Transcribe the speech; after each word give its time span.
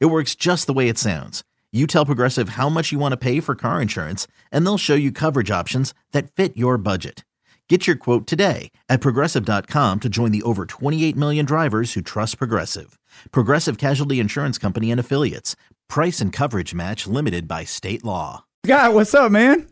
It 0.00 0.06
works 0.06 0.34
just 0.34 0.66
the 0.66 0.72
way 0.72 0.88
it 0.88 0.98
sounds. 0.98 1.42
You 1.72 1.86
tell 1.86 2.04
Progressive 2.06 2.50
how 2.50 2.68
much 2.68 2.92
you 2.92 2.98
want 2.98 3.12
to 3.12 3.16
pay 3.16 3.40
for 3.40 3.54
car 3.54 3.80
insurance, 3.80 4.26
and 4.50 4.64
they'll 4.66 4.78
show 4.78 4.94
you 4.94 5.10
coverage 5.10 5.50
options 5.50 5.94
that 6.12 6.30
fit 6.30 6.56
your 6.56 6.76
budget. 6.76 7.24
Get 7.68 7.86
your 7.86 7.96
quote 7.96 8.26
today 8.26 8.70
at 8.90 9.00
progressive.com 9.00 10.00
to 10.00 10.08
join 10.10 10.30
the 10.30 10.42
over 10.42 10.66
28 10.66 11.16
million 11.16 11.46
drivers 11.46 11.94
who 11.94 12.02
trust 12.02 12.36
Progressive. 12.36 12.98
Progressive 13.30 13.78
Casualty 13.78 14.20
Insurance 14.20 14.58
Company 14.58 14.90
and 14.90 15.00
Affiliates. 15.00 15.56
Price 15.88 16.20
and 16.20 16.30
coverage 16.34 16.74
match 16.74 17.06
limited 17.06 17.48
by 17.48 17.64
state 17.64 18.04
law. 18.04 18.44
God, 18.66 18.94
what's 18.94 19.14
up, 19.14 19.32
man? 19.32 19.66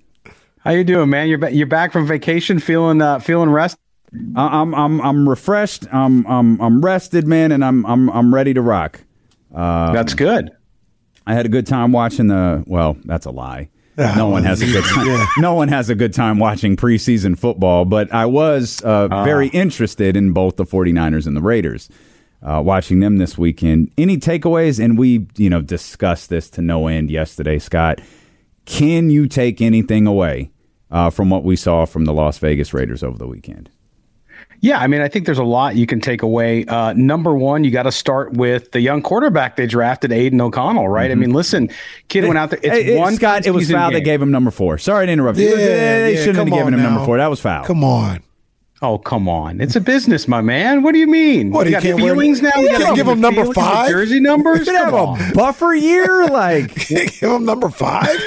How 0.61 0.71
you 0.71 0.83
doing, 0.85 1.11
man? 1.11 1.29
You're 1.29 1.37
ba- 1.37 1.53
you're 1.53 1.67
back 1.67 1.93
from 1.93 2.07
vacation, 2.07 2.59
feeling 2.59 3.03
uh, 3.03 3.19
feeling 3.19 3.51
rest. 3.51 3.77
I'm 4.35 4.75
I'm 4.75 5.01
I'm 5.01 5.29
refreshed. 5.29 5.85
I'm 5.93 6.27
I'm 6.27 6.59
I'm 6.61 6.81
rested, 6.83 7.27
man, 7.27 7.53
and 7.53 7.63
I'm 7.63 7.85
I'm 7.85 8.09
I'm 8.11 8.35
ready 8.35 8.55
to 8.55 8.63
rock. 8.63 9.01
Um, 9.55 9.95
that's 9.95 10.15
good. 10.15 10.51
I 11.27 11.35
had 11.35 11.47
a 11.47 11.49
good 11.49 11.67
time 11.67 11.93
watching 11.93 12.29
the. 12.29 12.65
Well, 12.67 12.97
that's 13.05 13.27
a 13.27 13.31
lie. 13.31 13.71
no 13.97 14.29
one 14.29 14.45
has 14.45 14.63
a 14.63 14.67
good 14.67 14.85
time. 14.95 15.07
yeah. 15.07 15.27
No 15.39 15.55
one 15.55 15.69
has 15.69 15.91
a 15.91 15.95
good 15.95 16.13
time 16.13 16.39
watching 16.39 16.77
preseason 16.77 17.39
football, 17.39 17.85
but 17.85 18.13
I 18.13 18.27
was 18.27 18.83
uh, 18.85 19.09
uh. 19.11 19.25
very 19.25 19.49
interested 19.49 20.17
in 20.17 20.33
both 20.33 20.57
the 20.57 20.65
49ers 20.65 21.27
and 21.27 21.37
the 21.37 21.43
Raiders. 21.43 21.89
Uh, 22.43 22.63
watching 22.65 23.01
them 23.01 23.19
this 23.19 23.37
weekend. 23.37 23.93
Any 23.99 24.17
takeaways? 24.17 24.83
And 24.83 24.97
we, 24.97 25.27
you 25.37 25.51
know, 25.51 25.61
discussed 25.61 26.31
this 26.31 26.49
to 26.51 26.63
no 26.63 26.87
end 26.87 27.11
yesterday, 27.11 27.59
Scott. 27.59 28.01
Can 28.65 29.11
you 29.11 29.29
take 29.29 29.61
anything 29.61 30.07
away 30.07 30.51
uh, 30.91 31.11
from 31.11 31.29
what 31.29 31.45
we 31.45 31.55
saw 31.55 31.85
from 31.85 32.07
the 32.07 32.15
Las 32.15 32.39
Vegas 32.39 32.73
Raiders 32.73 33.03
over 33.03 33.19
the 33.19 33.27
weekend? 33.27 33.69
Yeah, 34.63 34.79
I 34.79 34.89
mean, 34.89 35.01
I 35.01 35.09
think 35.09 35.25
there's 35.25 35.39
a 35.39 35.45
lot 35.45 35.77
you 35.77 35.87
can 35.87 36.01
take 36.01 36.23
away. 36.23 36.67
Uh, 36.67 36.93
number 36.93 37.35
one, 37.35 37.65
you 37.65 37.71
got 37.71 37.85
to 37.85 37.93
start 37.93 38.35
with 38.35 38.73
the 38.73 38.81
young 38.81 39.01
quarterback 39.01 39.57
they 39.57 39.67
drafted, 39.67 40.13
Aidan 40.13 40.41
O'Connell, 40.41 40.87
right? 40.87 41.11
Mm-hmm. 41.11 41.13
I 41.13 41.27
mean, 41.27 41.35
listen, 41.35 41.71
kid 42.09 42.25
went 42.25 42.37
out 42.37 42.51
there. 42.51 42.61
It's 42.63 42.91
hey, 42.91 42.99
one 42.99 43.17
Scott. 43.17 43.47
It 43.47 43.53
was 43.53 43.71
foul. 43.71 43.91
Game. 43.91 43.99
They 43.99 44.05
gave 44.05 44.21
him 44.21 44.31
number 44.31 44.51
four. 44.51 44.77
Sorry 44.77 45.07
to 45.07 45.13
interrupt. 45.13 45.39
Yeah, 45.39 45.55
they 45.55 46.15
yeah, 46.15 46.21
shouldn't 46.21 46.49
have 46.49 46.59
given 46.59 46.75
him 46.75 46.83
number 46.83 47.05
four. 47.07 47.17
That 47.17 47.29
was 47.29 47.41
foul. 47.41 47.65
Come 47.65 47.83
on. 47.83 48.23
Oh 48.83 48.97
come 48.97 49.29
on! 49.29 49.61
It's 49.61 49.77
a 49.77 49.81
business, 49.81 50.27
my 50.27 50.41
man. 50.41 50.83
What 50.83 50.93
do 50.93 51.01
you 51.01 51.07
mean? 51.07 51.51
What 51.51 51.65
do 51.65 51.71
you 51.71 51.75
got 51.75 51.83
feelings 51.83 52.41
wear, 52.41 52.53
now? 52.55 52.63
You 52.63 52.79
can't 52.79 52.97
give 52.97 53.09
him 53.09 53.21
number 53.21 53.53
five. 53.53 53.91
Jersey 53.91 54.21
numbers. 54.21 54.67
You 54.67 54.75
have 54.75 54.95
a 54.95 55.35
buffer 55.35 55.75
year, 55.75 56.27
like 56.29 56.89
give 56.89 57.21
him 57.21 57.45
number 57.45 57.69
five. 57.69 58.19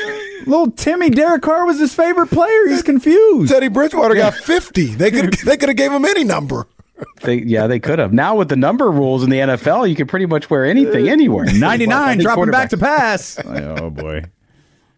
Little 0.45 0.71
Timmy 0.71 1.09
Derek 1.09 1.41
Carr 1.41 1.65
was 1.65 1.79
his 1.79 1.93
favorite 1.93 2.27
player. 2.27 2.67
He's 2.67 2.83
confused. 2.83 3.51
Teddy 3.51 3.67
Bridgewater 3.67 4.15
got 4.15 4.33
fifty. 4.33 4.87
They 4.87 5.11
could 5.11 5.33
they 5.45 5.57
could 5.57 5.69
have 5.69 5.77
gave 5.77 5.91
him 5.91 6.05
any 6.05 6.23
number. 6.23 6.67
They, 7.21 7.35
yeah, 7.35 7.67
they 7.67 7.79
could 7.79 7.99
have. 7.99 8.13
Now 8.13 8.35
with 8.35 8.49
the 8.49 8.55
number 8.55 8.89
rules 8.89 9.23
in 9.23 9.29
the 9.29 9.39
NFL, 9.39 9.89
you 9.89 9.95
can 9.95 10.07
pretty 10.07 10.25
much 10.25 10.49
wear 10.49 10.65
anything 10.65 11.09
anywhere. 11.09 11.45
Ninety 11.53 11.87
nine, 11.87 12.19
dropping 12.19 12.51
back 12.51 12.69
to 12.69 12.77
pass. 12.77 13.39
oh 13.45 13.89
boy. 13.89 14.23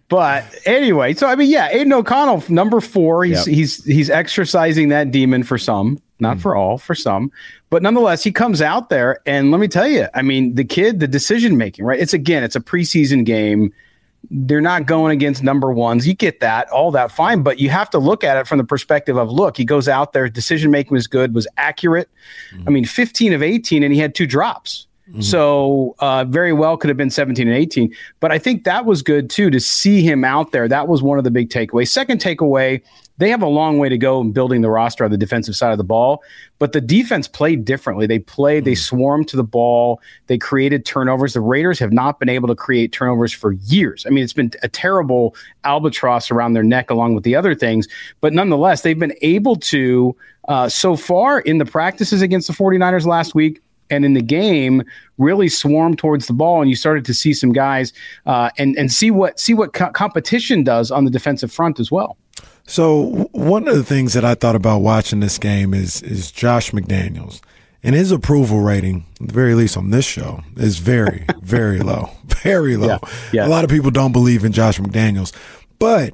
But 0.07 0.45
anyway, 0.65 1.15
so 1.15 1.27
I 1.27 1.35
mean, 1.35 1.49
yeah, 1.49 1.69
Aidan 1.71 1.91
O'Connell, 1.93 2.43
number 2.49 2.79
four. 2.79 3.23
He's 3.23 3.47
yep. 3.47 3.55
he's 3.55 3.83
he's 3.85 4.09
exercising 4.09 4.89
that 4.89 5.11
demon 5.11 5.43
for 5.43 5.57
some, 5.57 5.99
not 6.19 6.37
mm. 6.37 6.41
for 6.41 6.55
all, 6.55 6.77
for 6.77 6.93
some. 6.93 7.31
But 7.71 7.81
nonetheless, 7.81 8.23
he 8.23 8.31
comes 8.31 8.61
out 8.61 8.89
there, 8.89 9.19
and 9.25 9.49
let 9.49 9.59
me 9.59 9.67
tell 9.67 9.87
you, 9.87 10.07
I 10.13 10.21
mean, 10.21 10.55
the 10.55 10.63
kid, 10.63 10.99
the 10.99 11.07
decision 11.07 11.57
making, 11.57 11.85
right? 11.85 11.99
It's 11.99 12.13
again, 12.13 12.43
it's 12.43 12.55
a 12.55 12.59
preseason 12.59 13.25
game 13.25 13.73
they're 14.29 14.61
not 14.61 14.85
going 14.85 15.11
against 15.11 15.43
number 15.43 15.71
ones. 15.71 16.07
You 16.07 16.13
get 16.13 16.39
that, 16.39 16.69
all 16.69 16.91
that 16.91 17.11
fine, 17.11 17.43
but 17.43 17.59
you 17.59 17.69
have 17.69 17.89
to 17.91 17.99
look 17.99 18.23
at 18.23 18.37
it 18.37 18.47
from 18.47 18.57
the 18.57 18.63
perspective 18.63 19.17
of 19.17 19.31
look, 19.31 19.57
he 19.57 19.65
goes 19.65 19.87
out 19.87 20.13
there, 20.13 20.29
decision 20.29 20.71
making 20.71 20.93
was 20.93 21.07
good, 21.07 21.33
was 21.33 21.47
accurate. 21.57 22.09
Mm-hmm. 22.53 22.67
I 22.67 22.71
mean, 22.71 22.85
15 22.85 23.33
of 23.33 23.43
18, 23.43 23.83
and 23.83 23.93
he 23.93 23.99
had 23.99 24.15
two 24.15 24.27
drops. 24.27 24.87
Mm-hmm. 25.09 25.21
So 25.21 25.95
uh, 25.99 26.25
very 26.25 26.51
well 26.51 26.77
could 26.77 26.87
have 26.87 26.97
been 26.97 27.11
17 27.11 27.47
and 27.47 27.55
18. 27.55 27.93
But 28.19 28.31
I 28.31 28.39
think 28.39 28.63
that 28.63 28.85
was 28.85 29.03
good 29.03 29.29
too 29.29 29.49
to 29.51 29.59
see 29.59 30.01
him 30.01 30.23
out 30.23 30.51
there. 30.51 30.67
That 30.67 30.87
was 30.87 31.03
one 31.03 31.17
of 31.17 31.23
the 31.23 31.31
big 31.31 31.49
takeaways. 31.49 31.89
Second 31.89 32.19
takeaway, 32.19 32.81
they 33.17 33.29
have 33.29 33.41
a 33.41 33.47
long 33.47 33.77
way 33.77 33.89
to 33.89 33.97
go 33.97 34.19
in 34.21 34.31
building 34.31 34.61
the 34.61 34.69
roster 34.69 35.05
on 35.05 35.11
the 35.11 35.17
defensive 35.17 35.55
side 35.55 35.71
of 35.71 35.77
the 35.77 35.83
ball. 35.83 36.21
But 36.59 36.73
the 36.73 36.81
defense 36.81 37.27
played 37.27 37.65
differently. 37.65 38.07
They 38.07 38.19
played, 38.19 38.59
mm-hmm. 38.61 38.69
they 38.69 38.75
swarmed 38.75 39.27
to 39.29 39.37
the 39.37 39.43
ball, 39.43 40.01
they 40.27 40.37
created 40.37 40.85
turnovers. 40.85 41.33
The 41.33 41.41
Raiders 41.41 41.79
have 41.79 41.93
not 41.93 42.19
been 42.19 42.29
able 42.29 42.47
to 42.47 42.55
create 42.55 42.91
turnovers 42.91 43.31
for 43.31 43.53
years. 43.53 44.05
I 44.05 44.09
mean, 44.09 44.23
it's 44.23 44.33
been 44.33 44.51
a 44.63 44.67
terrible 44.67 45.35
albatross 45.63 46.31
around 46.31 46.53
their 46.53 46.63
neck 46.63 46.89
along 46.89 47.15
with 47.15 47.23
the 47.23 47.35
other 47.35 47.55
things. 47.55 47.87
But 48.21 48.33
nonetheless, 48.33 48.81
they've 48.81 48.99
been 48.99 49.15
able 49.21 49.55
to, 49.57 50.15
uh, 50.47 50.69
so 50.69 50.95
far 50.95 51.39
in 51.39 51.57
the 51.57 51.65
practices 51.65 52.21
against 52.21 52.47
the 52.47 52.53
49ers 52.53 53.05
last 53.05 53.33
week, 53.33 53.61
and 53.89 54.03
in 54.03 54.13
the 54.13 54.21
game 54.21 54.83
really 55.17 55.47
swarm 55.47 55.95
towards 55.95 56.27
the 56.27 56.33
ball 56.33 56.61
and 56.61 56.69
you 56.69 56.75
started 56.75 57.05
to 57.05 57.13
see 57.13 57.33
some 57.33 57.53
guys 57.53 57.93
uh, 58.25 58.49
and 58.57 58.75
and 58.77 58.91
see 58.91 59.11
what 59.11 59.39
see 59.39 59.53
what 59.53 59.73
co- 59.73 59.91
competition 59.91 60.63
does 60.63 60.91
on 60.91 61.05
the 61.05 61.11
defensive 61.11 61.51
front 61.51 61.79
as 61.79 61.91
well 61.91 62.17
so 62.67 63.29
one 63.31 63.67
of 63.67 63.75
the 63.75 63.83
things 63.83 64.13
that 64.13 64.25
I 64.25 64.35
thought 64.35 64.55
about 64.55 64.79
watching 64.79 65.19
this 65.19 65.37
game 65.37 65.73
is 65.73 66.01
is 66.01 66.31
Josh 66.31 66.71
McDaniels 66.71 67.41
and 67.83 67.93
his 67.93 68.11
approval 68.11 68.61
rating, 68.61 69.05
at 69.21 69.27
the 69.27 69.33
very 69.33 69.53
least 69.53 69.77
on 69.77 69.91
this 69.91 70.05
show, 70.05 70.41
is 70.57 70.79
very 70.79 71.25
very 71.41 71.79
low, 71.79 72.09
very 72.43 72.77
low. 72.77 72.87
Yeah, 72.87 73.09
yeah. 73.31 73.47
A 73.47 73.49
lot 73.49 73.63
of 73.63 73.69
people 73.69 73.91
don't 73.91 74.11
believe 74.11 74.43
in 74.43 74.51
Josh 74.51 74.79
McDaniels, 74.79 75.31
but 75.77 76.13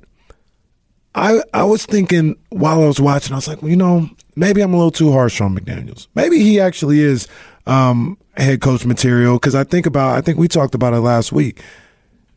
I 1.15 1.41
I 1.53 1.63
was 1.63 1.85
thinking 1.85 2.35
while 2.49 2.83
I 2.83 2.87
was 2.87 2.99
watching, 2.99 3.33
I 3.33 3.37
was 3.37 3.47
like, 3.47 3.61
well, 3.61 3.69
you 3.69 3.77
know, 3.77 4.09
maybe 4.35 4.61
I'm 4.61 4.73
a 4.73 4.77
little 4.77 4.91
too 4.91 5.11
harsh 5.11 5.39
on 5.39 5.57
McDaniels. 5.57 6.07
Maybe 6.15 6.39
he 6.39 6.59
actually 6.59 6.99
is 6.99 7.27
um, 7.65 8.17
head 8.35 8.61
coach 8.61 8.85
material 8.85 9.35
because 9.35 9.55
I 9.55 9.63
think 9.63 9.85
about 9.85 10.17
I 10.17 10.21
think 10.21 10.37
we 10.37 10.47
talked 10.47 10.75
about 10.75 10.93
it 10.93 10.99
last 10.99 11.31
week. 11.31 11.61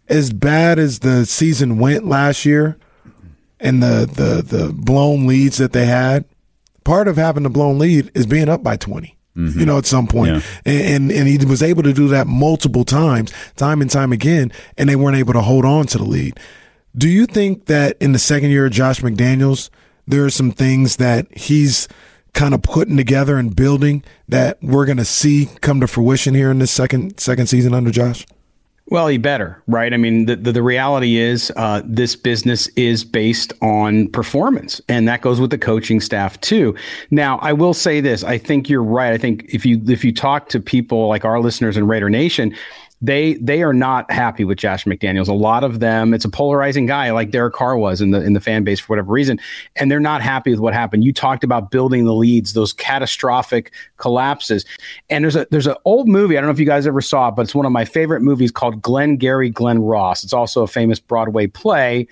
As 0.08 0.32
bad 0.32 0.78
as 0.78 0.98
the 1.00 1.24
season 1.24 1.78
went 1.78 2.06
last 2.06 2.44
year, 2.44 2.76
and 3.60 3.82
the 3.82 4.08
the 4.10 4.42
the 4.56 4.72
blown 4.72 5.26
leads 5.26 5.58
that 5.58 5.72
they 5.72 5.86
had, 5.86 6.24
part 6.84 7.08
of 7.08 7.16
having 7.16 7.46
a 7.46 7.50
blown 7.50 7.78
lead 7.78 8.10
is 8.14 8.26
being 8.26 8.48
up 8.48 8.62
by 8.62 8.76
20 8.76 9.16
mm-hmm. 9.36 9.58
You 9.58 9.66
know, 9.66 9.78
at 9.78 9.86
some 9.86 10.06
point. 10.06 10.32
Yeah. 10.32 10.40
and, 10.64 11.10
and 11.10 11.12
and 11.12 11.28
he 11.28 11.44
was 11.44 11.62
able 11.62 11.82
to 11.82 11.92
do 11.92 12.08
that 12.08 12.26
multiple 12.26 12.84
times, 12.84 13.32
time 13.56 13.80
and 13.80 13.90
time 13.90 14.12
again, 14.12 14.52
and 14.78 14.88
they 14.88 14.96
weren't 14.96 15.16
able 15.16 15.32
to 15.32 15.42
hold 15.42 15.64
on 15.64 15.86
to 15.88 15.98
the 15.98 16.04
lead. 16.04 16.38
Do 16.96 17.08
you 17.08 17.26
think 17.26 17.66
that 17.66 17.96
in 18.00 18.12
the 18.12 18.18
second 18.18 18.50
year 18.50 18.66
of 18.66 18.72
Josh 18.72 19.00
McDaniels, 19.00 19.68
there 20.06 20.24
are 20.24 20.30
some 20.30 20.52
things 20.52 20.96
that 20.96 21.26
he's 21.36 21.88
kind 22.34 22.52
of 22.52 22.62
putting 22.62 22.96
together 22.96 23.38
and 23.38 23.54
building 23.54 24.04
that 24.28 24.58
we're 24.60 24.84
going 24.84 24.98
to 24.98 25.04
see 25.04 25.48
come 25.60 25.80
to 25.80 25.86
fruition 25.86 26.34
here 26.34 26.50
in 26.50 26.58
this 26.58 26.70
second 26.70 27.18
second 27.18 27.46
season 27.46 27.72
under 27.72 27.90
Josh? 27.90 28.26
Well, 28.88 29.08
he 29.08 29.16
better, 29.16 29.62
right? 29.66 29.94
I 29.94 29.96
mean, 29.96 30.26
the, 30.26 30.36
the, 30.36 30.52
the 30.52 30.62
reality 30.62 31.16
is 31.16 31.50
uh, 31.56 31.80
this 31.86 32.16
business 32.16 32.68
is 32.76 33.02
based 33.02 33.54
on 33.62 34.08
performance, 34.08 34.78
and 34.90 35.08
that 35.08 35.22
goes 35.22 35.40
with 35.40 35.50
the 35.50 35.58
coaching 35.58 36.00
staff 36.00 36.38
too. 36.42 36.76
Now, 37.10 37.38
I 37.38 37.54
will 37.54 37.72
say 37.72 38.02
this: 38.02 38.22
I 38.22 38.36
think 38.36 38.68
you're 38.68 38.82
right. 38.82 39.14
I 39.14 39.18
think 39.18 39.46
if 39.48 39.64
you 39.64 39.80
if 39.86 40.04
you 40.04 40.12
talk 40.12 40.50
to 40.50 40.60
people 40.60 41.08
like 41.08 41.24
our 41.24 41.40
listeners 41.40 41.78
in 41.78 41.86
Raider 41.86 42.10
Nation, 42.10 42.54
they 43.02 43.34
they 43.34 43.62
are 43.62 43.72
not 43.72 44.10
happy 44.10 44.44
with 44.44 44.58
Josh 44.58 44.84
McDaniels. 44.84 45.28
A 45.28 45.34
lot 45.34 45.64
of 45.64 45.80
them, 45.80 46.14
it's 46.14 46.24
a 46.24 46.28
polarizing 46.28 46.86
guy 46.86 47.10
like 47.10 47.30
Derek 47.30 47.54
Carr 47.54 47.76
was 47.76 48.00
in 48.00 48.12
the 48.12 48.22
in 48.22 48.32
the 48.32 48.40
fan 48.40 48.64
base 48.64 48.80
for 48.80 48.92
whatever 48.92 49.12
reason, 49.12 49.38
and 49.76 49.90
they're 49.90 50.00
not 50.00 50.22
happy 50.22 50.50
with 50.50 50.60
what 50.60 50.72
happened. 50.74 51.04
You 51.04 51.12
talked 51.12 51.44
about 51.44 51.70
building 51.70 52.04
the 52.04 52.14
leads, 52.14 52.54
those 52.54 52.72
catastrophic 52.72 53.72
collapses, 53.98 54.64
and 55.10 55.24
there's 55.24 55.36
a 55.36 55.46
there's 55.50 55.66
an 55.66 55.76
old 55.84 56.08
movie. 56.08 56.38
I 56.38 56.40
don't 56.40 56.48
know 56.48 56.54
if 56.54 56.60
you 56.60 56.66
guys 56.66 56.86
ever 56.86 57.00
saw 57.00 57.28
it, 57.28 57.32
but 57.32 57.42
it's 57.42 57.54
one 57.54 57.66
of 57.66 57.72
my 57.72 57.84
favorite 57.84 58.22
movies 58.22 58.50
called 58.50 58.80
Glengarry 58.80 59.50
Glen 59.50 59.80
Ross. 59.80 60.24
It's 60.24 60.32
also 60.32 60.62
a 60.62 60.68
famous 60.68 60.98
Broadway 61.00 61.46
play. 61.46 62.08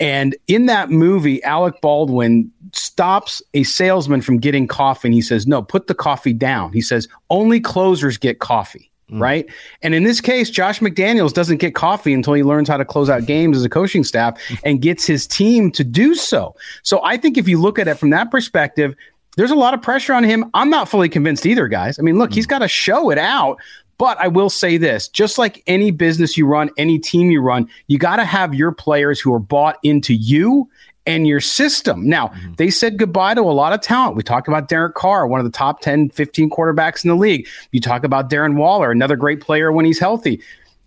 And 0.00 0.36
in 0.48 0.66
that 0.66 0.90
movie, 0.90 1.42
Alec 1.44 1.80
Baldwin 1.80 2.50
stops 2.72 3.40
a 3.52 3.62
salesman 3.62 4.22
from 4.22 4.38
getting 4.38 4.66
coffee 4.66 5.08
and 5.08 5.14
he 5.14 5.22
says, 5.22 5.46
No, 5.46 5.62
put 5.62 5.86
the 5.86 5.94
coffee 5.94 6.32
down. 6.32 6.72
He 6.72 6.80
says, 6.80 7.08
Only 7.30 7.60
closers 7.60 8.18
get 8.18 8.40
coffee. 8.40 8.90
Mm. 9.10 9.20
Right. 9.20 9.46
And 9.82 9.94
in 9.94 10.04
this 10.04 10.22
case, 10.22 10.48
Josh 10.48 10.80
McDaniels 10.80 11.34
doesn't 11.34 11.58
get 11.58 11.74
coffee 11.74 12.14
until 12.14 12.32
he 12.32 12.42
learns 12.42 12.68
how 12.68 12.78
to 12.78 12.86
close 12.86 13.10
out 13.10 13.26
games 13.26 13.56
as 13.56 13.64
a 13.64 13.68
coaching 13.68 14.02
staff 14.02 14.40
and 14.64 14.80
gets 14.80 15.06
his 15.06 15.26
team 15.26 15.70
to 15.72 15.84
do 15.84 16.14
so. 16.14 16.56
So 16.82 17.04
I 17.04 17.18
think 17.18 17.36
if 17.36 17.46
you 17.46 17.60
look 17.60 17.78
at 17.78 17.86
it 17.86 17.98
from 17.98 18.08
that 18.10 18.30
perspective, 18.30 18.94
there's 19.36 19.50
a 19.50 19.56
lot 19.56 19.74
of 19.74 19.82
pressure 19.82 20.14
on 20.14 20.24
him. 20.24 20.50
I'm 20.54 20.70
not 20.70 20.88
fully 20.88 21.10
convinced 21.10 21.44
either, 21.44 21.68
guys. 21.68 21.98
I 21.98 22.02
mean, 22.02 22.16
look, 22.18 22.30
mm. 22.30 22.34
he's 22.34 22.46
got 22.46 22.60
to 22.60 22.68
show 22.68 23.10
it 23.10 23.18
out, 23.18 23.58
But 23.98 24.18
I 24.20 24.28
will 24.28 24.50
say 24.50 24.76
this 24.76 25.08
just 25.08 25.38
like 25.38 25.62
any 25.66 25.90
business 25.90 26.36
you 26.36 26.46
run, 26.46 26.70
any 26.76 26.98
team 26.98 27.30
you 27.30 27.40
run, 27.40 27.68
you 27.86 27.98
got 27.98 28.16
to 28.16 28.24
have 28.24 28.54
your 28.54 28.72
players 28.72 29.20
who 29.20 29.32
are 29.32 29.38
bought 29.38 29.78
into 29.82 30.14
you 30.14 30.68
and 31.06 31.26
your 31.26 31.40
system. 31.40 32.08
Now, 32.08 32.28
mm-hmm. 32.28 32.54
they 32.54 32.70
said 32.70 32.98
goodbye 32.98 33.34
to 33.34 33.42
a 33.42 33.52
lot 33.52 33.72
of 33.72 33.80
talent. 33.80 34.16
We 34.16 34.22
talked 34.22 34.48
about 34.48 34.68
Derek 34.68 34.94
Carr, 34.94 35.26
one 35.26 35.40
of 35.40 35.44
the 35.44 35.52
top 35.52 35.80
10, 35.80 36.10
15 36.10 36.50
quarterbacks 36.50 37.04
in 37.04 37.08
the 37.08 37.16
league. 37.16 37.46
You 37.72 37.80
talk 37.80 38.04
about 38.04 38.30
Darren 38.30 38.56
Waller, 38.56 38.90
another 38.90 39.16
great 39.16 39.40
player 39.40 39.70
when 39.70 39.84
he's 39.84 39.98
healthy 39.98 40.40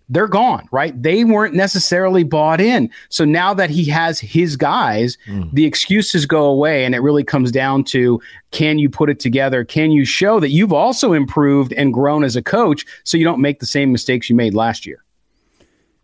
they're 0.09 0.27
gone, 0.27 0.67
right? 0.71 1.01
They 1.01 1.23
weren't 1.23 1.53
necessarily 1.53 2.23
bought 2.23 2.61
in. 2.61 2.89
So 3.09 3.25
now 3.25 3.53
that 3.53 3.69
he 3.69 3.85
has 3.85 4.19
his 4.19 4.55
guys, 4.55 5.17
mm. 5.27 5.51
the 5.51 5.65
excuses 5.65 6.25
go 6.25 6.45
away 6.45 6.85
and 6.85 6.95
it 6.95 6.99
really 6.99 7.23
comes 7.23 7.51
down 7.51 7.83
to 7.85 8.21
can 8.51 8.79
you 8.79 8.89
put 8.89 9.09
it 9.09 9.19
together? 9.19 9.65
Can 9.65 9.91
you 9.91 10.05
show 10.05 10.39
that 10.39 10.49
you've 10.49 10.73
also 10.73 11.13
improved 11.13 11.73
and 11.73 11.93
grown 11.93 12.23
as 12.23 12.35
a 12.35 12.41
coach 12.41 12.85
so 13.03 13.17
you 13.17 13.25
don't 13.25 13.41
make 13.41 13.59
the 13.59 13.65
same 13.65 13.91
mistakes 13.91 14.29
you 14.29 14.35
made 14.35 14.53
last 14.53 14.85
year? 14.85 15.03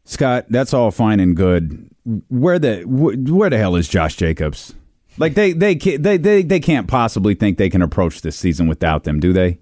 Scott, 0.06 0.46
that's 0.50 0.74
all 0.74 0.92
fine 0.92 1.22
and 1.22 1.36
good. 1.36 1.90
Where 2.06 2.60
the 2.60 2.84
where 2.86 3.50
the 3.50 3.58
hell 3.58 3.76
is 3.76 3.88
Josh 3.88 4.16
Jacobs? 4.16 4.74
Like 5.18 5.36
they 5.36 5.54
they 5.54 5.76
they 5.76 6.18
they 6.18 6.42
they 6.44 6.60
can't 6.60 6.88
possibly 6.88 7.36
think 7.36 7.58
they 7.58 7.70
can 7.70 7.82
approach 7.82 8.22
this 8.22 8.36
season 8.36 8.68
without 8.68 9.04
them, 9.04 9.20
do 9.20 9.32
they? 9.32 9.60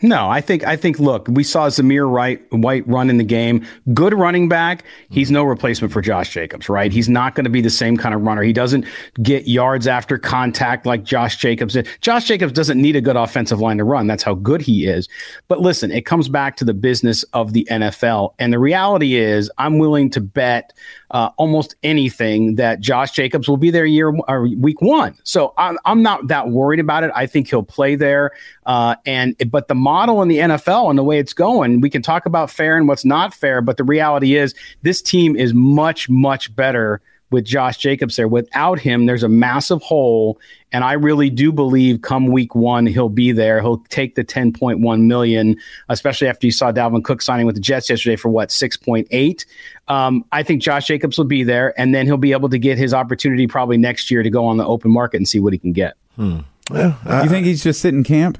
No, 0.00 0.30
I 0.30 0.40
think 0.40 0.64
I 0.64 0.76
think 0.76 1.00
look, 1.00 1.26
we 1.28 1.42
saw 1.42 1.68
Zamir 1.68 2.10
Wright 2.10 2.40
White 2.52 2.86
run 2.86 3.10
in 3.10 3.18
the 3.18 3.24
game. 3.24 3.66
Good 3.92 4.14
running 4.14 4.48
back. 4.48 4.84
He's 5.10 5.30
no 5.30 5.42
replacement 5.42 5.92
for 5.92 6.00
Josh 6.00 6.30
Jacobs, 6.30 6.68
right? 6.68 6.92
He's 6.92 7.08
not 7.08 7.34
going 7.34 7.44
to 7.44 7.50
be 7.50 7.60
the 7.60 7.70
same 7.70 7.96
kind 7.96 8.14
of 8.14 8.22
runner. 8.22 8.42
He 8.42 8.52
doesn't 8.52 8.84
get 9.22 9.48
yards 9.48 9.88
after 9.88 10.16
contact 10.16 10.86
like 10.86 11.02
Josh 11.02 11.38
Jacobs 11.38 11.74
did. 11.74 11.88
Josh 12.00 12.26
Jacobs 12.26 12.52
doesn't 12.52 12.80
need 12.80 12.94
a 12.94 13.00
good 13.00 13.16
offensive 13.16 13.58
line 13.58 13.78
to 13.78 13.84
run. 13.84 14.06
That's 14.06 14.22
how 14.22 14.34
good 14.34 14.62
he 14.62 14.86
is. 14.86 15.08
But 15.48 15.60
listen, 15.60 15.90
it 15.90 16.06
comes 16.06 16.28
back 16.28 16.56
to 16.58 16.64
the 16.64 16.74
business 16.74 17.24
of 17.32 17.52
the 17.52 17.66
NFL. 17.68 18.34
And 18.38 18.52
the 18.52 18.60
reality 18.60 19.16
is 19.16 19.50
I'm 19.58 19.78
willing 19.78 20.10
to 20.10 20.20
bet 20.20 20.72
uh, 21.10 21.30
almost 21.36 21.74
anything 21.82 22.56
that 22.56 22.80
Josh 22.80 23.12
Jacobs 23.12 23.48
will 23.48 23.56
be 23.56 23.70
there 23.70 23.86
year 23.86 24.14
or 24.28 24.48
week 24.56 24.80
one. 24.80 25.16
So 25.24 25.54
I'm, 25.56 25.78
I'm 25.84 26.02
not 26.02 26.28
that 26.28 26.50
worried 26.50 26.80
about 26.80 27.02
it. 27.02 27.10
I 27.14 27.26
think 27.26 27.48
he'll 27.48 27.62
play 27.62 27.96
there. 27.96 28.32
Uh, 28.66 28.96
and 29.06 29.34
but 29.50 29.68
the 29.68 29.74
model 29.88 30.20
in 30.20 30.28
the 30.28 30.36
NFL 30.36 30.90
and 30.90 30.98
the 30.98 31.02
way 31.02 31.18
it's 31.18 31.32
going, 31.32 31.80
we 31.80 31.88
can 31.88 32.02
talk 32.02 32.26
about 32.26 32.50
fair 32.50 32.76
and 32.76 32.86
what's 32.86 33.06
not 33.06 33.32
fair. 33.32 33.62
But 33.62 33.78
the 33.78 33.84
reality 33.84 34.36
is, 34.36 34.54
this 34.82 35.00
team 35.00 35.34
is 35.34 35.54
much 35.54 36.10
much 36.10 36.54
better 36.54 37.00
with 37.30 37.44
Josh 37.46 37.78
Jacobs 37.78 38.16
there. 38.16 38.28
Without 38.28 38.78
him, 38.78 39.06
there's 39.06 39.22
a 39.22 39.30
massive 39.30 39.80
hole. 39.80 40.38
And 40.72 40.84
I 40.84 40.92
really 40.92 41.30
do 41.30 41.52
believe 41.52 42.02
come 42.02 42.26
week 42.26 42.54
one, 42.54 42.84
he'll 42.84 43.08
be 43.08 43.32
there. 43.32 43.62
He'll 43.62 43.78
take 43.88 44.14
the 44.14 44.24
10.1 44.24 45.00
million, 45.00 45.56
especially 45.88 46.28
after 46.28 46.46
you 46.46 46.52
saw 46.52 46.70
Dalvin 46.70 47.02
Cook 47.02 47.22
signing 47.22 47.46
with 47.46 47.54
the 47.54 47.62
Jets 47.62 47.88
yesterday 47.88 48.16
for 48.16 48.28
what, 48.28 48.50
6.8. 48.50 49.46
Um, 49.88 50.24
I 50.32 50.42
think 50.42 50.60
Josh 50.60 50.86
Jacobs 50.86 51.16
will 51.16 51.24
be 51.24 51.44
there, 51.44 51.78
and 51.80 51.94
then 51.94 52.04
he'll 52.04 52.18
be 52.18 52.32
able 52.32 52.50
to 52.50 52.58
get 52.58 52.76
his 52.76 52.92
opportunity 52.92 53.46
probably 53.46 53.78
next 53.78 54.10
year 54.10 54.22
to 54.22 54.30
go 54.30 54.44
on 54.44 54.58
the 54.58 54.66
open 54.66 54.90
market 54.90 55.16
and 55.16 55.28
see 55.28 55.40
what 55.40 55.54
he 55.54 55.58
can 55.58 55.72
get. 55.72 55.96
Hmm. 56.16 56.40
Yeah, 56.70 57.22
you 57.22 57.30
think 57.30 57.46
he's 57.46 57.62
just 57.62 57.80
sitting 57.80 58.04
camp? 58.04 58.38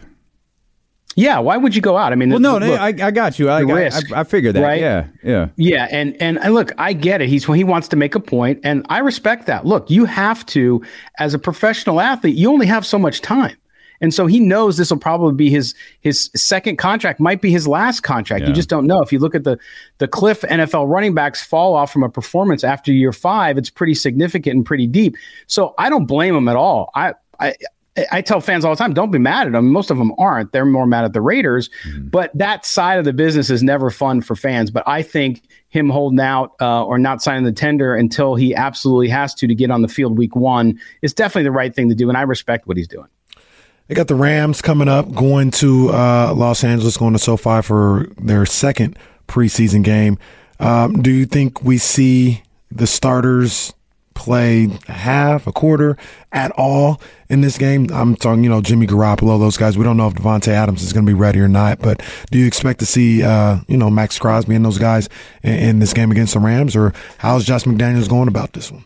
Yeah, 1.16 1.40
why 1.40 1.56
would 1.56 1.74
you 1.74 1.82
go 1.82 1.96
out? 1.96 2.12
I 2.12 2.16
mean, 2.16 2.30
well, 2.30 2.38
no, 2.38 2.58
look, 2.58 2.78
I, 2.78 2.88
I 2.88 3.10
got 3.10 3.40
you. 3.40 3.48
I, 3.48 3.60
risk, 3.60 4.12
I, 4.12 4.20
I 4.20 4.24
figured 4.24 4.54
that. 4.54 4.62
Right? 4.62 4.80
Yeah, 4.80 5.08
yeah, 5.24 5.48
yeah. 5.56 5.88
And, 5.90 6.16
and 6.22 6.38
and 6.38 6.54
look, 6.54 6.70
I 6.78 6.92
get 6.92 7.20
it. 7.20 7.28
He's 7.28 7.44
he 7.44 7.64
wants 7.64 7.88
to 7.88 7.96
make 7.96 8.14
a 8.14 8.20
point, 8.20 8.60
and 8.62 8.86
I 8.88 8.98
respect 8.98 9.46
that. 9.46 9.66
Look, 9.66 9.90
you 9.90 10.04
have 10.04 10.46
to, 10.46 10.80
as 11.18 11.34
a 11.34 11.38
professional 11.38 12.00
athlete, 12.00 12.36
you 12.36 12.48
only 12.50 12.66
have 12.66 12.86
so 12.86 12.98
much 12.98 13.20
time. 13.20 13.56
And 14.00 14.14
so 14.14 14.26
he 14.26 14.38
knows 14.38 14.76
this 14.76 14.90
will 14.90 14.98
probably 14.98 15.34
be 15.34 15.50
his 15.50 15.74
his 16.00 16.30
second 16.36 16.76
contract, 16.76 17.20
might 17.20 17.40
be 17.40 17.50
his 17.50 17.66
last 17.66 18.02
contract. 18.02 18.42
Yeah. 18.42 18.48
You 18.48 18.54
just 18.54 18.68
don't 18.68 18.86
know. 18.86 19.00
If 19.00 19.12
you 19.12 19.18
look 19.18 19.34
at 19.34 19.44
the 19.44 19.58
the 19.98 20.08
cliff 20.08 20.42
NFL 20.42 20.88
running 20.88 21.14
backs 21.14 21.42
fall 21.42 21.74
off 21.74 21.92
from 21.92 22.02
a 22.02 22.08
performance 22.08 22.62
after 22.64 22.92
year 22.92 23.12
five, 23.12 23.58
it's 23.58 23.70
pretty 23.70 23.94
significant 23.94 24.56
and 24.56 24.64
pretty 24.64 24.86
deep. 24.86 25.16
So 25.46 25.74
I 25.78 25.90
don't 25.90 26.06
blame 26.06 26.34
him 26.36 26.48
at 26.48 26.56
all. 26.56 26.90
I 26.94 27.14
I 27.40 27.54
I 28.10 28.20
tell 28.22 28.40
fans 28.40 28.64
all 28.64 28.72
the 28.72 28.78
time, 28.78 28.94
don't 28.94 29.10
be 29.10 29.18
mad 29.18 29.46
at 29.46 29.52
them. 29.52 29.70
Most 29.72 29.90
of 29.90 29.98
them 29.98 30.12
aren't. 30.18 30.52
They're 30.52 30.64
more 30.64 30.86
mad 30.86 31.04
at 31.04 31.12
the 31.12 31.20
Raiders. 31.20 31.70
Mm-hmm. 31.86 32.08
But 32.08 32.30
that 32.36 32.64
side 32.64 32.98
of 32.98 33.04
the 33.04 33.12
business 33.12 33.50
is 33.50 33.62
never 33.62 33.90
fun 33.90 34.20
for 34.20 34.36
fans. 34.36 34.70
But 34.70 34.84
I 34.86 35.02
think 35.02 35.42
him 35.68 35.90
holding 35.90 36.20
out 36.20 36.54
uh, 36.60 36.84
or 36.84 36.98
not 36.98 37.22
signing 37.22 37.44
the 37.44 37.52
tender 37.52 37.94
until 37.94 38.34
he 38.34 38.54
absolutely 38.54 39.08
has 39.08 39.34
to 39.34 39.46
to 39.46 39.54
get 39.54 39.70
on 39.70 39.82
the 39.82 39.88
field 39.88 40.18
week 40.18 40.34
one 40.36 40.80
is 41.02 41.12
definitely 41.12 41.44
the 41.44 41.52
right 41.52 41.74
thing 41.74 41.88
to 41.88 41.94
do. 41.94 42.08
And 42.08 42.16
I 42.16 42.22
respect 42.22 42.66
what 42.66 42.76
he's 42.76 42.88
doing. 42.88 43.08
They 43.88 43.94
got 43.94 44.08
the 44.08 44.14
Rams 44.14 44.60
coming 44.60 44.88
up, 44.88 45.14
going 45.14 45.50
to 45.52 45.88
uh, 45.90 46.34
Los 46.36 46.62
Angeles, 46.62 46.98
going 46.98 47.14
to 47.14 47.18
SoFi 47.18 47.62
for 47.62 48.06
their 48.18 48.44
second 48.44 48.98
preseason 49.26 49.82
game. 49.82 50.18
Um, 50.60 51.00
do 51.00 51.10
you 51.10 51.24
think 51.24 51.62
we 51.62 51.78
see 51.78 52.42
the 52.70 52.86
starters 52.86 53.72
play 54.18 54.68
a 54.88 54.92
half, 54.92 55.46
a 55.46 55.52
quarter, 55.52 55.96
at 56.32 56.50
all 56.56 57.00
in 57.28 57.40
this 57.40 57.56
game? 57.56 57.86
I'm 57.92 58.16
talking, 58.16 58.42
you 58.42 58.50
know, 58.50 58.60
Jimmy 58.60 58.86
Garoppolo, 58.86 59.38
those 59.38 59.56
guys. 59.56 59.78
We 59.78 59.84
don't 59.84 59.96
know 59.96 60.08
if 60.08 60.14
Davante 60.14 60.48
Adams 60.48 60.82
is 60.82 60.92
going 60.92 61.06
to 61.06 61.10
be 61.10 61.18
ready 61.18 61.40
or 61.40 61.48
not, 61.48 61.78
but 61.78 62.02
do 62.30 62.38
you 62.38 62.46
expect 62.46 62.80
to 62.80 62.86
see, 62.86 63.22
uh, 63.22 63.60
you 63.68 63.76
know, 63.76 63.88
Maxx 63.88 64.18
Crosby 64.18 64.54
and 64.54 64.64
those 64.64 64.78
guys 64.78 65.08
in, 65.42 65.54
in 65.54 65.78
this 65.78 65.94
game 65.94 66.10
against 66.10 66.34
the 66.34 66.40
Rams, 66.40 66.74
or 66.74 66.92
how's 67.18 67.44
Josh 67.44 67.62
McDaniels 67.64 68.08
going 68.08 68.28
about 68.28 68.52
this 68.52 68.72
one? 68.72 68.84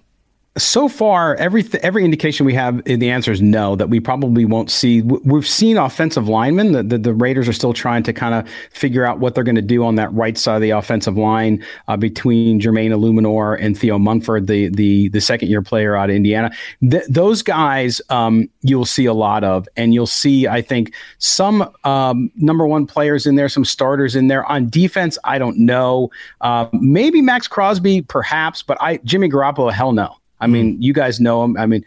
So 0.58 0.86
far, 0.86 1.34
every 1.36 1.64
every 1.82 2.04
indication 2.04 2.44
we 2.44 2.52
have, 2.52 2.82
in 2.84 3.00
the 3.00 3.08
answer 3.08 3.32
is 3.32 3.40
no. 3.40 3.74
That 3.74 3.88
we 3.88 4.00
probably 4.00 4.44
won't 4.44 4.70
see. 4.70 5.00
We've 5.00 5.48
seen 5.48 5.78
offensive 5.78 6.28
linemen. 6.28 6.72
The, 6.72 6.82
the, 6.82 6.98
the 6.98 7.14
Raiders 7.14 7.48
are 7.48 7.54
still 7.54 7.72
trying 7.72 8.02
to 8.02 8.12
kind 8.12 8.34
of 8.34 8.46
figure 8.70 9.06
out 9.06 9.18
what 9.18 9.34
they're 9.34 9.44
going 9.44 9.54
to 9.54 9.62
do 9.62 9.82
on 9.82 9.94
that 9.94 10.12
right 10.12 10.36
side 10.36 10.56
of 10.56 10.60
the 10.60 10.68
offensive 10.68 11.16
line 11.16 11.64
uh, 11.88 11.96
between 11.96 12.60
Jermaine 12.60 12.90
Eluemunor 12.90 13.56
and 13.58 13.78
Thayer 13.78 13.98
Munford, 13.98 14.46
the 14.46 14.68
the 14.68 15.08
the 15.08 15.22
second 15.22 15.48
year 15.48 15.62
player 15.62 15.96
out 15.96 16.10
of 16.10 16.16
Indiana. 16.16 16.50
Th- 16.82 17.06
those 17.08 17.40
guys, 17.40 18.02
um, 18.10 18.46
you'll 18.60 18.84
see 18.84 19.06
a 19.06 19.14
lot 19.14 19.44
of, 19.44 19.66
and 19.78 19.94
you'll 19.94 20.06
see, 20.06 20.46
I 20.46 20.60
think, 20.60 20.92
some 21.16 21.74
um, 21.84 22.30
number 22.36 22.66
one 22.66 22.86
players 22.86 23.26
in 23.26 23.36
there, 23.36 23.48
some 23.48 23.64
starters 23.64 24.14
in 24.14 24.28
there 24.28 24.44
on 24.44 24.68
defense. 24.68 25.16
I 25.24 25.38
don't 25.38 25.56
know. 25.56 26.10
Uh, 26.42 26.66
maybe 26.74 27.22
Maxx 27.22 27.48
Crosby, 27.48 28.02
perhaps, 28.02 28.62
but 28.62 28.76
I 28.82 28.98
Jimmy 28.98 29.30
Garoppolo, 29.30 29.72
hell 29.72 29.92
no. 29.92 30.18
I 30.42 30.46
mean, 30.48 30.80
you 30.82 30.92
guys 30.92 31.20
know 31.20 31.44
him. 31.44 31.56
I 31.56 31.66
mean, 31.66 31.84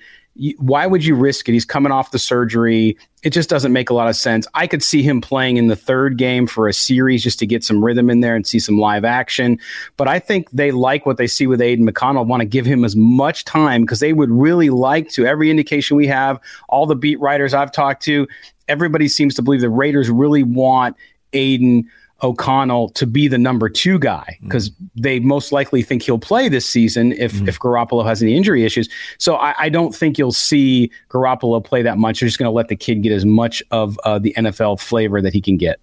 why 0.58 0.86
would 0.86 1.06
you 1.06 1.16
risk 1.16 1.48
it? 1.48 1.54
He's 1.54 1.66
coming 1.66 1.94
off 1.94 2.12
the 2.12 2.20
surgery. 2.20 2.98
It 3.24 3.30
just 3.30 3.50
doesn't 3.50 3.72
make 3.72 3.90
a 3.90 3.94
lot 3.94 4.10
of 4.10 4.16
sense. 4.18 4.46
I 4.54 4.68
could 4.68 4.84
see 4.84 5.02
him 5.02 5.22
playing 5.22 5.56
in 5.58 5.68
the 5.68 5.78
third 5.78 6.18
game 6.18 6.46
for 6.46 6.68
a 6.68 6.74
series 6.74 7.24
just 7.24 7.40
to 7.40 7.46
get 7.46 7.64
some 7.64 7.84
rhythm 7.84 8.10
in 8.10 8.20
there 8.20 8.36
and 8.36 8.46
see 8.46 8.60
some 8.60 8.78
live 8.78 9.06
action. 9.06 9.60
But 9.96 10.10
I 10.10 10.20
think 10.20 10.52
they 10.52 10.72
like 10.72 11.06
what 11.06 11.18
they 11.18 11.28
see 11.28 11.48
with 11.48 11.62
Aidan 11.62 11.88
McConnell, 11.88 12.26
want 12.26 12.42
to 12.42 12.46
give 12.46 12.66
him 12.66 12.84
as 12.84 12.96
much 12.96 13.46
time 13.46 13.84
because 13.84 14.02
they 14.02 14.12
would 14.12 14.30
really 14.30 14.70
like 14.70 15.10
to. 15.12 15.26
Every 15.26 15.50
indication 15.50 15.96
we 15.96 16.08
have, 16.08 16.40
all 16.68 16.86
the 16.86 16.96
beat 16.96 17.20
writers 17.20 17.54
I've 17.54 17.72
talked 17.72 18.04
to, 18.04 18.28
everybody 18.68 19.08
seems 19.08 19.36
to 19.36 19.42
believe 19.42 19.62
the 19.62 19.70
Raiders 19.70 20.10
really 20.10 20.44
want 20.44 20.98
Aidan 21.32 21.90
O'Connell 22.24 22.90
to 22.90 23.06
be 23.06 23.28
the 23.28 23.38
number 23.38 23.68
two 23.68 24.00
guy 24.00 24.38
because 24.42 24.70
mm. 24.70 24.76
they 24.96 25.20
most 25.20 25.52
likely 25.52 25.82
think 25.82 26.02
he'll 26.02 26.18
play 26.18 26.48
this 26.48 26.66
season 26.66 27.12
if 27.14 27.34
mm. 27.34 27.48
if 27.48 27.60
Garoppolo 27.60 28.06
has 28.06 28.22
any 28.22 28.36
injury 28.36 28.64
issues. 28.64 28.88
So 29.18 29.36
I, 29.36 29.54
I, 29.60 29.70
don't 29.70 29.94
think 29.94 30.18
you'll 30.18 30.32
see 30.32 30.90
Garoppolo 31.10 31.64
play 31.64 31.82
that 31.82 31.98
much. 31.98 32.20
They're 32.20 32.28
just 32.28 32.40
going 32.40 32.48
to 32.48 32.56
let 32.56 32.70
the 32.70 32.76
kid 32.76 33.04
get 33.04 33.12
as 33.12 33.26
much 33.26 33.62
of 33.72 34.00
uh, 34.06 34.20
the 34.20 34.34
NFL 34.38 34.80
flavor 34.80 35.22
that 35.22 35.34
he 35.34 35.42
can 35.42 35.58
get. 35.58 35.80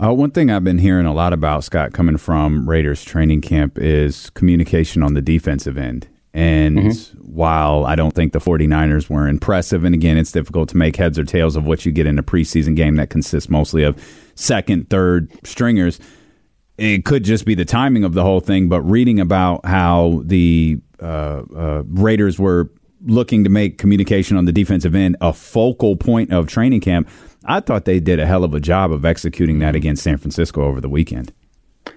Uh, 0.00 0.12
one 0.12 0.30
thing 0.30 0.50
I've 0.50 0.62
been 0.62 0.78
hearing 0.78 1.06
a 1.06 1.12
lot 1.12 1.32
about 1.32 1.64
Scott 1.64 1.92
coming 1.92 2.16
from 2.16 2.68
Raiders 2.68 3.02
training 3.04 3.40
camp 3.40 3.78
is 3.78 4.30
communication 4.30 5.02
on 5.02 5.14
the 5.14 5.22
defensive 5.22 5.76
end. 5.76 6.06
And 6.32 6.78
mm-hmm. 6.78 7.18
while 7.22 7.86
I 7.86 7.96
don't 7.96 8.14
think 8.14 8.32
the 8.32 8.38
49ers 8.38 9.08
were 9.08 9.26
impressive, 9.26 9.84
and 9.84 9.94
again, 9.94 10.18
it's 10.18 10.30
difficult 10.30 10.68
to 10.68 10.76
make 10.76 10.94
heads 10.94 11.18
or 11.18 11.24
tails 11.24 11.56
of 11.56 11.64
what 11.64 11.84
you 11.84 11.92
get 11.92 12.06
in 12.06 12.18
a 12.18 12.22
preseason 12.22 12.76
game 12.76 12.96
that 12.96 13.10
consists 13.10 13.48
mostly 13.50 13.82
of 13.82 13.96
second, 14.36 14.88
third 14.88 15.32
stringers. 15.44 15.98
It 16.78 17.04
could 17.04 17.24
just 17.24 17.44
be 17.44 17.54
the 17.54 17.64
timing 17.64 18.04
of 18.04 18.14
the 18.14 18.22
whole 18.22 18.40
thing, 18.40 18.68
but 18.68 18.82
reading 18.82 19.18
about 19.18 19.64
how 19.66 20.22
the 20.24 20.78
uh, 21.00 21.42
uh, 21.56 21.82
Raiders 21.86 22.38
were 22.38 22.70
looking 23.04 23.44
to 23.44 23.50
make 23.50 23.78
communication 23.78 24.36
on 24.36 24.44
the 24.44 24.52
defensive 24.52 24.94
end 24.94 25.16
a 25.20 25.32
focal 25.32 25.96
point 25.96 26.32
of 26.32 26.46
training 26.46 26.80
camp, 26.80 27.08
I 27.44 27.60
thought 27.60 27.84
they 27.84 28.00
did 28.00 28.20
a 28.20 28.26
hell 28.26 28.44
of 28.44 28.54
a 28.54 28.60
job 28.60 28.92
of 28.92 29.04
executing 29.04 29.58
that 29.60 29.74
against 29.74 30.02
San 30.02 30.18
Francisco 30.18 30.64
over 30.64 30.80
the 30.80 30.88
weekend. 30.88 31.32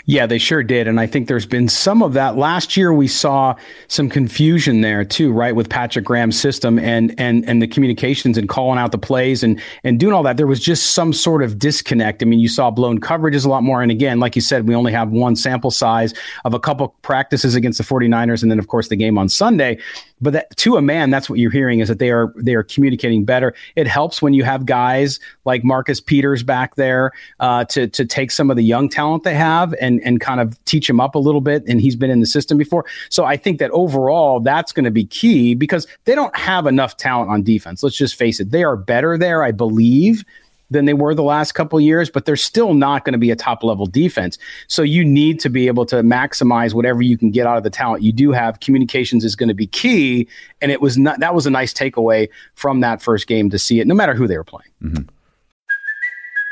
Yeah, 0.09 0.25
they 0.25 0.39
sure 0.39 0.63
did. 0.63 0.87
And 0.87 0.99
I 0.99 1.05
think 1.05 1.27
there's 1.27 1.45
been 1.45 1.67
some 1.67 2.01
of 2.01 2.13
that. 2.13 2.35
Last 2.35 2.75
year 2.75 2.91
we 2.91 3.07
saw 3.07 3.53
some 3.89 4.09
confusion 4.09 4.81
there 4.81 5.05
too, 5.05 5.31
right, 5.31 5.55
with 5.55 5.69
Patrick 5.69 6.03
Graham's 6.03 6.39
system 6.39 6.79
and 6.79 7.13
and 7.19 7.47
and 7.47 7.61
the 7.61 7.67
communications 7.67 8.35
and 8.35 8.49
calling 8.49 8.79
out 8.79 8.91
the 8.91 8.97
plays 8.97 9.43
and 9.43 9.61
and 9.83 9.99
doing 9.99 10.15
all 10.15 10.23
that. 10.23 10.35
There 10.35 10.47
was 10.47 10.59
just 10.59 10.95
some 10.95 11.13
sort 11.13 11.43
of 11.43 11.59
disconnect. 11.59 12.23
I 12.23 12.25
mean, 12.25 12.39
you 12.39 12.49
saw 12.49 12.71
blown 12.71 12.99
coverages 12.99 13.45
a 13.45 13.49
lot 13.49 13.61
more. 13.61 13.83
And 13.83 13.91
again, 13.91 14.19
like 14.19 14.35
you 14.35 14.41
said, 14.41 14.67
we 14.67 14.73
only 14.73 14.91
have 14.91 15.11
one 15.11 15.35
sample 15.35 15.69
size 15.69 16.15
of 16.43 16.55
a 16.55 16.59
couple 16.59 16.87
practices 17.03 17.53
against 17.53 17.77
the 17.77 17.83
49ers 17.83 18.41
and 18.41 18.49
then 18.49 18.57
of 18.57 18.67
course 18.67 18.87
the 18.87 18.95
game 18.95 19.15
on 19.19 19.29
Sunday. 19.29 19.77
But 20.21 20.33
that, 20.33 20.57
to 20.57 20.75
a 20.75 20.81
man, 20.81 21.11
that's 21.11 21.29
what 21.29 21.39
you're 21.39 21.51
hearing 21.51 21.79
is 21.79 21.87
that 21.87 21.99
they 21.99 22.09
are 22.09 22.33
they 22.35 22.55
are 22.55 22.63
communicating 22.63 23.25
better. 23.25 23.53
It 23.75 23.85
helps 23.85 24.23
when 24.23 24.33
you 24.33 24.43
have 24.43 24.65
guys 24.65 25.19
like 25.45 25.63
Marcus 25.63 26.01
Peters 26.01 26.41
back 26.41 26.75
there 26.75 27.11
uh, 27.39 27.65
to 27.65 27.87
to 27.87 28.05
take 28.05 28.31
some 28.31 28.49
of 28.49 28.57
the 28.57 28.63
young 28.63 28.89
talent 28.89 29.23
they 29.23 29.35
have 29.35 29.75
and 29.79 29.98
and 30.03 30.19
kind 30.21 30.39
of 30.39 30.63
teach 30.65 30.89
him 30.89 30.99
up 30.99 31.15
a 31.15 31.19
little 31.19 31.41
bit. 31.41 31.63
And 31.67 31.81
he's 31.81 31.95
been 31.95 32.09
in 32.09 32.19
the 32.19 32.25
system 32.25 32.57
before, 32.57 32.85
so 33.09 33.25
I 33.25 33.37
think 33.37 33.59
that 33.59 33.71
overall 33.71 34.39
that's 34.39 34.71
going 34.71 34.85
to 34.85 34.91
be 34.91 35.05
key 35.05 35.55
because 35.55 35.87
they 36.05 36.15
don't 36.15 36.35
have 36.35 36.67
enough 36.67 36.97
talent 36.97 37.29
on 37.29 37.43
defense. 37.43 37.83
Let's 37.83 37.97
just 37.97 38.15
face 38.15 38.39
it; 38.39 38.51
they 38.51 38.63
are 38.63 38.75
better 38.75 39.17
there, 39.17 39.43
I 39.43 39.51
believe 39.51 40.23
than 40.71 40.85
they 40.85 40.93
were 40.93 41.15
the 41.15 41.23
last 41.23 41.53
couple 41.53 41.79
years, 41.79 42.09
but 42.09 42.25
they're 42.25 42.35
still 42.35 42.73
not 42.73 43.05
going 43.05 43.13
to 43.13 43.19
be 43.19 43.31
a 43.31 43.35
top 43.35 43.63
level 43.63 43.85
defense. 43.85 44.37
So 44.67 44.81
you 44.81 45.03
need 45.03 45.39
to 45.41 45.49
be 45.49 45.67
able 45.67 45.85
to 45.87 45.97
maximize 45.97 46.73
whatever 46.73 47.01
you 47.01 47.17
can 47.17 47.31
get 47.31 47.47
out 47.47 47.57
of 47.57 47.63
the 47.63 47.69
talent 47.69 48.03
you 48.03 48.11
do 48.11 48.31
have. 48.31 48.59
Communications 48.59 49.25
is 49.25 49.35
going 49.35 49.49
to 49.49 49.55
be 49.55 49.67
key, 49.67 50.27
and 50.61 50.71
it 50.71 50.81
was 50.81 50.97
not 50.97 51.19
that 51.19 51.33
was 51.33 51.45
a 51.45 51.49
nice 51.49 51.73
takeaway 51.73 52.29
from 52.55 52.81
that 52.81 53.01
first 53.01 53.27
game 53.27 53.49
to 53.49 53.59
see 53.59 53.79
it, 53.79 53.87
no 53.87 53.95
matter 53.95 54.13
who 54.13 54.27
they 54.27 54.37
were 54.37 54.43
playing. 54.43 54.71
Mm-hmm. 54.81 55.07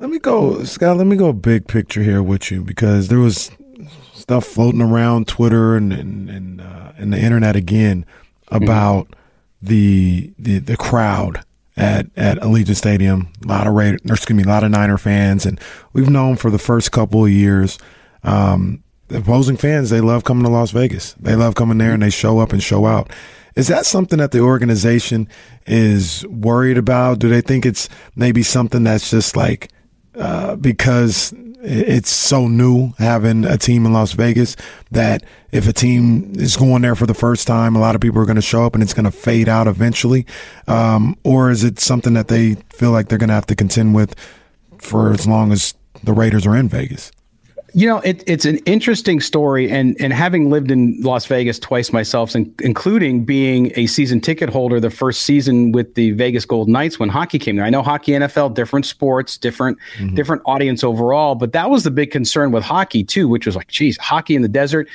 Let 0.00 0.08
me 0.08 0.18
go, 0.18 0.64
Scott. 0.64 0.96
Let 0.96 1.06
me 1.06 1.14
go 1.14 1.30
big 1.34 1.66
picture 1.66 2.02
here 2.02 2.22
with 2.22 2.50
you 2.50 2.62
because 2.62 3.08
there 3.08 3.18
was 3.18 3.50
stuff 4.14 4.46
floating 4.46 4.80
around 4.80 5.28
Twitter 5.28 5.76
and 5.76 5.92
and 5.92 6.30
and, 6.30 6.60
uh, 6.62 6.92
and 6.96 7.12
the 7.12 7.18
internet 7.18 7.54
again 7.54 8.06
about 8.48 9.08
mm-hmm. 9.08 9.66
the 9.66 10.32
the 10.38 10.58
the 10.58 10.78
crowd 10.78 11.44
at 11.76 12.06
at 12.16 12.38
Allegiant 12.38 12.76
Stadium. 12.76 13.30
A 13.44 13.48
lot 13.48 13.66
of 13.66 13.74
Raider, 13.74 13.98
excuse 14.06 14.34
me, 14.34 14.42
a 14.42 14.46
lot 14.46 14.64
of 14.64 14.70
Niner 14.70 14.96
fans, 14.96 15.44
and 15.44 15.60
we've 15.92 16.08
known 16.08 16.36
for 16.36 16.50
the 16.50 16.58
first 16.58 16.92
couple 16.92 17.26
of 17.26 17.30
years. 17.30 17.78
Um, 18.24 18.82
the 19.08 19.18
opposing 19.18 19.58
fans, 19.58 19.90
they 19.90 20.00
love 20.00 20.24
coming 20.24 20.44
to 20.44 20.50
Las 20.50 20.70
Vegas. 20.70 21.12
They 21.20 21.36
love 21.36 21.56
coming 21.56 21.76
there 21.76 21.92
and 21.92 22.02
they 22.02 22.10
show 22.10 22.38
up 22.38 22.54
and 22.54 22.62
show 22.62 22.86
out. 22.86 23.10
Is 23.54 23.68
that 23.68 23.84
something 23.84 24.18
that 24.18 24.30
the 24.30 24.40
organization 24.40 25.28
is 25.66 26.24
worried 26.28 26.78
about? 26.78 27.18
Do 27.18 27.28
they 27.28 27.42
think 27.42 27.66
it's 27.66 27.90
maybe 28.14 28.42
something 28.42 28.84
that's 28.84 29.10
just 29.10 29.36
like 29.36 29.68
uh, 30.20 30.54
because 30.56 31.32
it's 31.62 32.10
so 32.10 32.46
new 32.46 32.92
having 32.98 33.44
a 33.44 33.58
team 33.58 33.84
in 33.84 33.92
Las 33.92 34.12
Vegas 34.12 34.56
that 34.90 35.22
if 35.50 35.66
a 35.66 35.72
team 35.72 36.32
is 36.36 36.56
going 36.56 36.82
there 36.82 36.94
for 36.94 37.06
the 37.06 37.14
first 37.14 37.46
time, 37.46 37.74
a 37.74 37.80
lot 37.80 37.94
of 37.94 38.00
people 38.00 38.20
are 38.20 38.26
going 38.26 38.36
to 38.36 38.42
show 38.42 38.64
up 38.64 38.74
and 38.74 38.82
it's 38.82 38.94
going 38.94 39.04
to 39.04 39.10
fade 39.10 39.48
out 39.48 39.66
eventually? 39.66 40.26
Um, 40.68 41.16
or 41.24 41.50
is 41.50 41.64
it 41.64 41.80
something 41.80 42.14
that 42.14 42.28
they 42.28 42.54
feel 42.70 42.90
like 42.90 43.08
they're 43.08 43.18
going 43.18 43.28
to 43.28 43.34
have 43.34 43.46
to 43.46 43.56
contend 43.56 43.94
with 43.94 44.14
for 44.78 45.12
as 45.12 45.26
long 45.26 45.52
as 45.52 45.74
the 46.04 46.12
Raiders 46.12 46.46
are 46.46 46.56
in 46.56 46.68
Vegas? 46.68 47.10
You 47.72 47.86
know, 47.86 47.98
it, 48.00 48.24
it's 48.26 48.44
an 48.44 48.58
interesting 48.58 49.20
story, 49.20 49.70
and 49.70 49.96
and 50.00 50.12
having 50.12 50.50
lived 50.50 50.70
in 50.70 51.00
Las 51.00 51.26
Vegas 51.26 51.58
twice 51.58 51.92
myself, 51.92 52.34
including 52.34 53.24
being 53.24 53.72
a 53.76 53.86
season 53.86 54.20
ticket 54.20 54.48
holder 54.48 54.80
the 54.80 54.90
first 54.90 55.22
season 55.22 55.72
with 55.72 55.94
the 55.94 56.12
Vegas 56.12 56.44
Golden 56.44 56.72
Knights 56.72 56.98
when 56.98 57.08
hockey 57.08 57.38
came 57.38 57.56
there. 57.56 57.64
I 57.64 57.70
know 57.70 57.82
hockey, 57.82 58.12
NFL, 58.12 58.54
different 58.54 58.86
sports, 58.86 59.36
different 59.36 59.78
mm-hmm. 59.96 60.14
different 60.14 60.42
audience 60.46 60.82
overall, 60.82 61.34
but 61.34 61.52
that 61.52 61.70
was 61.70 61.84
the 61.84 61.90
big 61.90 62.10
concern 62.10 62.52
with 62.52 62.64
hockey 62.64 63.04
too, 63.04 63.28
which 63.28 63.46
was 63.46 63.56
like, 63.56 63.68
geez, 63.68 63.96
hockey 63.98 64.34
in 64.34 64.42
the 64.42 64.48
desert 64.48 64.88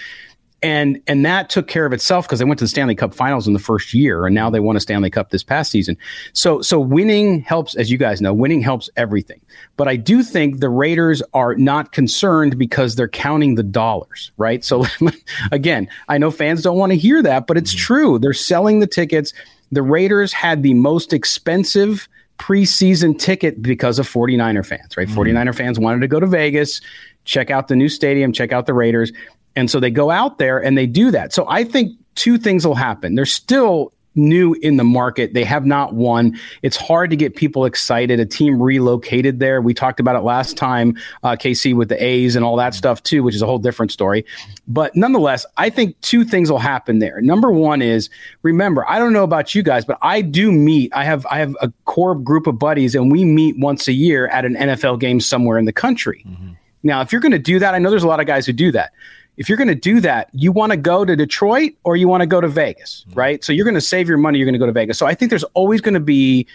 and 0.66 1.00
and 1.06 1.24
that 1.24 1.52
took 1.52 1.68
care 1.68 1.86
of 1.86 1.94
itself 1.94 2.26
because 2.26 2.40
they 2.40 2.46
went 2.46 2.58
to 2.58 2.64
the 2.64 2.70
Stanley 2.70 2.96
Cup 2.96 3.14
Finals 3.14 3.46
in 3.46 3.54
the 3.54 3.60
first 3.60 3.94
year, 3.94 4.26
and 4.26 4.34
now 4.34 4.50
they 4.50 4.60
won 4.60 4.76
a 4.76 4.80
Stanley 4.80 5.12
Cup 5.12 5.30
this 5.30 5.44
past 5.44 5.70
season. 5.70 5.96
So 6.34 6.60
so 6.64 6.80
winning 6.80 7.42
helps, 7.42 7.76
as 7.76 7.92
you 7.92 8.00
guys 8.00 8.20
know, 8.20 8.34
winning 8.34 8.62
helps 8.62 8.90
everything. 8.98 9.40
But 9.78 9.88
I 9.88 9.96
do 9.96 10.24
think 10.24 10.62
the 10.62 10.70
Raiders 10.70 11.22
are 11.36 11.54
not 11.54 11.92
concerned 11.92 12.58
because 12.58 12.96
they're 12.96 13.08
counting 13.08 13.54
the 13.54 13.62
dollars, 13.62 14.32
right? 14.38 14.66
So 14.66 14.86
again, 15.52 15.88
I 16.10 16.18
know 16.18 16.32
fans 16.32 16.64
don't 16.64 16.80
want 16.80 16.92
to 16.94 16.98
hear 16.98 17.22
that, 17.22 17.46
but 17.46 17.58
it's 17.58 17.72
mm-hmm. 17.72 17.86
true. 17.86 18.20
They're 18.20 18.34
selling 18.34 18.80
the 18.80 18.88
tickets. 18.88 19.34
The 19.72 19.84
Raiders 19.84 20.34
had 20.34 20.64
the 20.64 20.74
most 20.74 21.14
expensive 21.14 22.10
preseason 22.40 23.20
ticket 23.20 23.62
because 23.62 24.00
of 24.00 24.10
49er 24.10 24.66
fans, 24.66 24.98
right? 24.98 25.08
Mm-hmm. 25.08 25.38
49er 25.38 25.56
fans 25.56 25.78
wanted 25.78 26.00
to 26.00 26.08
go 26.08 26.20
to 26.20 26.26
Vegas, 26.28 26.82
check 27.24 27.52
out 27.52 27.68
the 27.68 27.76
new 27.76 27.90
stadium, 27.90 28.32
check 28.32 28.52
out 28.52 28.66
the 28.66 28.74
Raiders. 28.74 29.12
And 29.56 29.70
so 29.70 29.80
they 29.80 29.92
go 29.92 30.12
out 30.12 30.38
there 30.38 30.62
and 30.62 30.78
they 30.78 30.88
do 30.88 31.12
that. 31.12 31.34
So 31.34 31.46
I 31.48 31.64
think 31.64 31.98
two 32.16 32.38
things 32.38 32.66
will 32.66 32.76
happen. 32.76 33.16
They're 33.16 33.26
still 33.26 33.92
new 34.16 34.54
in 34.62 34.78
the 34.78 34.84
market. 34.84 35.34
They 35.34 35.44
have 35.44 35.66
not 35.66 35.94
won. 35.94 36.40
It's 36.62 36.78
hard 36.78 37.10
to 37.10 37.16
get 37.16 37.36
people 37.36 37.66
excited. 37.66 38.20
A 38.20 38.26
team 38.26 38.62
relocated 38.62 39.40
there. 39.40 39.62
We 39.62 39.74
talked 39.74 40.00
about 40.00 40.16
it 40.16 40.22
last 40.22 40.58
time, 40.58 40.98
uh, 41.24 41.36
KC 41.36 41.76
with 41.76 41.90
the 41.90 42.04
A's 42.04 42.36
and 42.36 42.46
all 42.46 42.56
that 42.58 42.74
stuff 42.74 43.04
too, 43.04 43.24
which 43.24 43.36
is 43.36 43.42
a 43.42 43.46
whole 43.46 43.60
different 43.60 43.92
story. 43.92 44.26
But 44.68 44.96
nonetheless, 44.96 45.46
I 45.58 45.70
think 45.70 46.00
two 46.02 46.24
things 46.24 46.50
will 46.50 46.60
happen 46.60 47.00
there. 47.00 47.22
Number 47.22 47.52
one 47.52 47.82
is 47.82 48.10
remember, 48.42 48.88
I 48.90 49.00
don't 49.00 49.14
know 49.14 49.24
about 49.24 49.54
you 49.54 49.64
guys, 49.64 49.86
but 49.86 49.98
I 50.02 50.22
do 50.22 50.52
meet. 50.52 50.94
I 50.96 51.04
have 51.04 51.26
I 51.30 51.40
have 51.40 51.56
a 51.62 51.72
core 51.86 52.16
group 52.16 52.48
of 52.48 52.58
buddies, 52.58 52.96
and 52.96 53.12
we 53.12 53.26
meet 53.26 53.58
once 53.60 53.88
a 53.88 53.94
year 53.94 54.28
at 54.28 54.46
an 54.46 54.56
NFL 54.56 55.00
game 55.00 55.20
somewhere 55.20 55.58
in 55.58 55.66
the 55.66 55.74
country. 55.74 56.24
Mm-hmm. 56.28 56.54
Now, 56.84 57.02
if 57.02 57.12
you're 57.12 57.22
going 57.22 57.32
to 57.32 57.40
do 57.40 57.60
that, 57.60 57.74
I 57.74 57.80
know 57.80 57.90
there's 57.90 58.04
a 58.04 58.08
lot 58.08 58.20
of 58.20 58.28
guys 58.28 58.46
who 58.46 58.54
do 58.54 58.72
that 58.74 58.92
if 59.38 59.50
you're 59.50 59.58
going 59.58 59.68
to 59.68 59.76
do 59.76 60.00
that, 60.02 60.30
you 60.34 60.52
want 60.52 60.72
to 60.72 60.78
go 60.78 61.06
to 61.06 61.16
Detroit 61.16 61.74
or 61.84 61.96
you 61.96 62.08
want 62.08 62.22
to 62.22 62.28
go 62.28 62.42
to 62.42 62.48
Vegas, 62.48 63.06
mm-hmm. 63.08 63.20
right? 63.20 63.44
So 63.44 63.54
you're 63.54 63.66
going 63.66 63.76
to 63.76 63.82
save 63.82 64.08
your 64.08 64.18
money, 64.18 64.38
you're 64.38 64.46
going 64.46 64.54
to 64.54 64.60
go 64.60 64.66
to 64.66 64.72
Vegas. 64.72 64.98
So 64.98 65.06
I 65.06 65.14
think 65.14 65.30
there's 65.30 65.44
always 65.54 65.82
going 65.82 65.94
to 65.94 66.00
be 66.00 66.48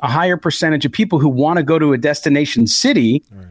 a 0.00 0.08
higher 0.08 0.36
percentage 0.36 0.84
of 0.84 0.92
people 0.92 1.18
who 1.18 1.28
want 1.28 1.56
to 1.56 1.62
go 1.62 1.78
to 1.78 1.92
a 1.92 1.98
destination 1.98 2.66
city 2.66 3.24
right. 3.32 3.46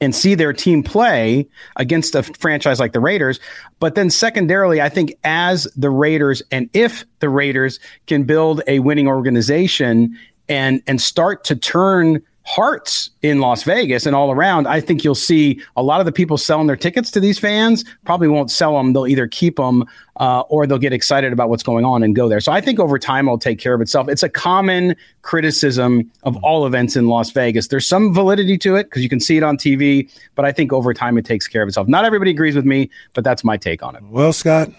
and 0.00 0.14
see 0.14 0.34
their 0.34 0.52
team 0.52 0.82
play 0.82 1.48
against 1.76 2.14
a 2.14 2.22
franchise 2.22 2.78
like 2.78 2.92
the 2.92 3.00
Raiders. 3.00 3.40
But 3.80 3.94
then 3.94 4.10
secondarily, 4.10 4.80
I 4.80 4.88
think 4.88 5.14
as 5.24 5.64
the 5.76 5.90
Raiders 5.90 6.42
and 6.52 6.70
if 6.72 7.04
the 7.18 7.28
Raiders 7.28 7.80
can 8.06 8.24
build 8.24 8.62
a 8.66 8.78
winning 8.78 9.08
organization 9.08 10.16
and 10.48 10.82
and 10.86 11.00
start 11.00 11.44
to 11.44 11.56
turn 11.56 12.22
hearts 12.44 13.10
in 13.22 13.38
Las 13.40 13.62
Vegas 13.62 14.04
and 14.06 14.16
all 14.16 14.32
around, 14.32 14.66
I 14.66 14.80
think 14.80 15.04
you'll 15.04 15.14
see 15.14 15.62
a 15.76 15.82
lot 15.82 16.00
of 16.00 16.06
the 16.06 16.12
people 16.12 16.36
selling 16.36 16.66
their 16.66 16.76
tickets 16.76 17.10
to 17.12 17.20
these 17.20 17.38
fans 17.38 17.84
probably 18.04 18.28
won't 18.28 18.50
sell 18.50 18.76
them. 18.76 18.92
They'll 18.92 19.06
either 19.06 19.28
keep 19.28 19.56
them 19.56 19.84
uh, 20.16 20.40
or 20.42 20.66
they'll 20.66 20.78
get 20.78 20.92
excited 20.92 21.32
about 21.32 21.48
what's 21.48 21.62
going 21.62 21.84
on 21.84 22.02
and 22.02 22.14
go 22.14 22.28
there. 22.28 22.40
So 22.40 22.52
I 22.52 22.60
think 22.60 22.78
over 22.78 22.98
time 22.98 23.26
it'll 23.26 23.38
take 23.38 23.58
care 23.58 23.74
of 23.74 23.80
itself. 23.80 24.08
It's 24.08 24.22
a 24.22 24.28
common 24.28 24.96
criticism 25.22 26.10
of 26.24 26.36
all 26.42 26.66
events 26.66 26.96
in 26.96 27.06
Las 27.06 27.30
Vegas. 27.30 27.68
There's 27.68 27.86
some 27.86 28.12
validity 28.12 28.58
to 28.58 28.76
it 28.76 28.84
because 28.84 29.02
you 29.02 29.08
can 29.08 29.20
see 29.20 29.36
it 29.36 29.42
on 29.42 29.56
TV, 29.56 30.10
but 30.34 30.44
I 30.44 30.52
think 30.52 30.72
over 30.72 30.92
time 30.92 31.16
it 31.18 31.24
takes 31.24 31.46
care 31.46 31.62
of 31.62 31.68
itself. 31.68 31.88
Not 31.88 32.04
everybody 32.04 32.32
agrees 32.32 32.56
with 32.56 32.66
me, 32.66 32.90
but 33.14 33.24
that's 33.24 33.44
my 33.44 33.56
take 33.56 33.82
on 33.82 33.96
it. 33.96 34.02
Well, 34.04 34.32
Scott, 34.32 34.70